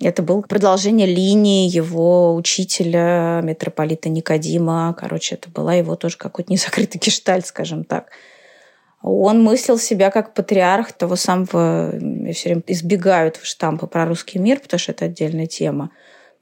[0.00, 4.92] это было продолжение линии его учителя, митрополита Никодима.
[4.98, 8.08] Короче, это была его тоже какой-то незакрытый гештальт, скажем так.
[9.00, 14.40] Он мыслил себя как патриарх того самого, я все время избегаю этого штампа про русский
[14.40, 15.92] мир, потому что это отдельная тема.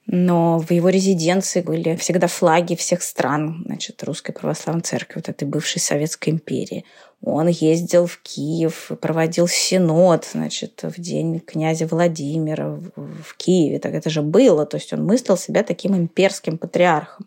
[0.07, 5.49] Но в его резиденции были всегда флаги всех стран, значит, Русской Православной Церкви, вот этой
[5.49, 6.85] бывшей Советской империи.
[7.23, 13.81] Он ездил в Киев, проводил синод, значит, в день князя Владимира в Киеве.
[13.81, 14.65] Так это же было.
[14.65, 17.27] То есть он мыслил себя таким имперским патриархом.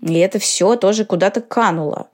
[0.00, 2.08] И это все тоже куда-то кануло.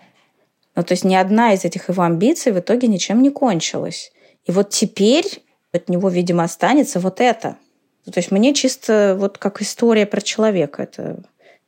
[0.74, 4.10] Ну, то есть ни одна из этих его амбиций в итоге ничем не кончилась.
[4.46, 5.42] И вот теперь
[5.72, 7.56] от него, видимо, останется вот это.
[8.12, 10.82] То есть мне чисто вот как история про человека.
[10.82, 11.22] Это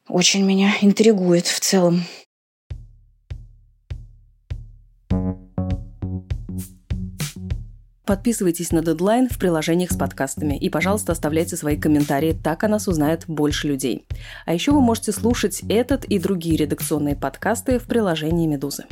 [0.09, 2.05] очень меня интригует в целом.
[8.11, 12.89] Подписывайтесь на Дедлайн в приложениях с подкастами и, пожалуйста, оставляйте свои комментарии, так о нас
[12.89, 14.05] узнает больше людей.
[14.47, 18.87] А еще вы можете слушать этот и другие редакционные подкасты в приложении «Медузы».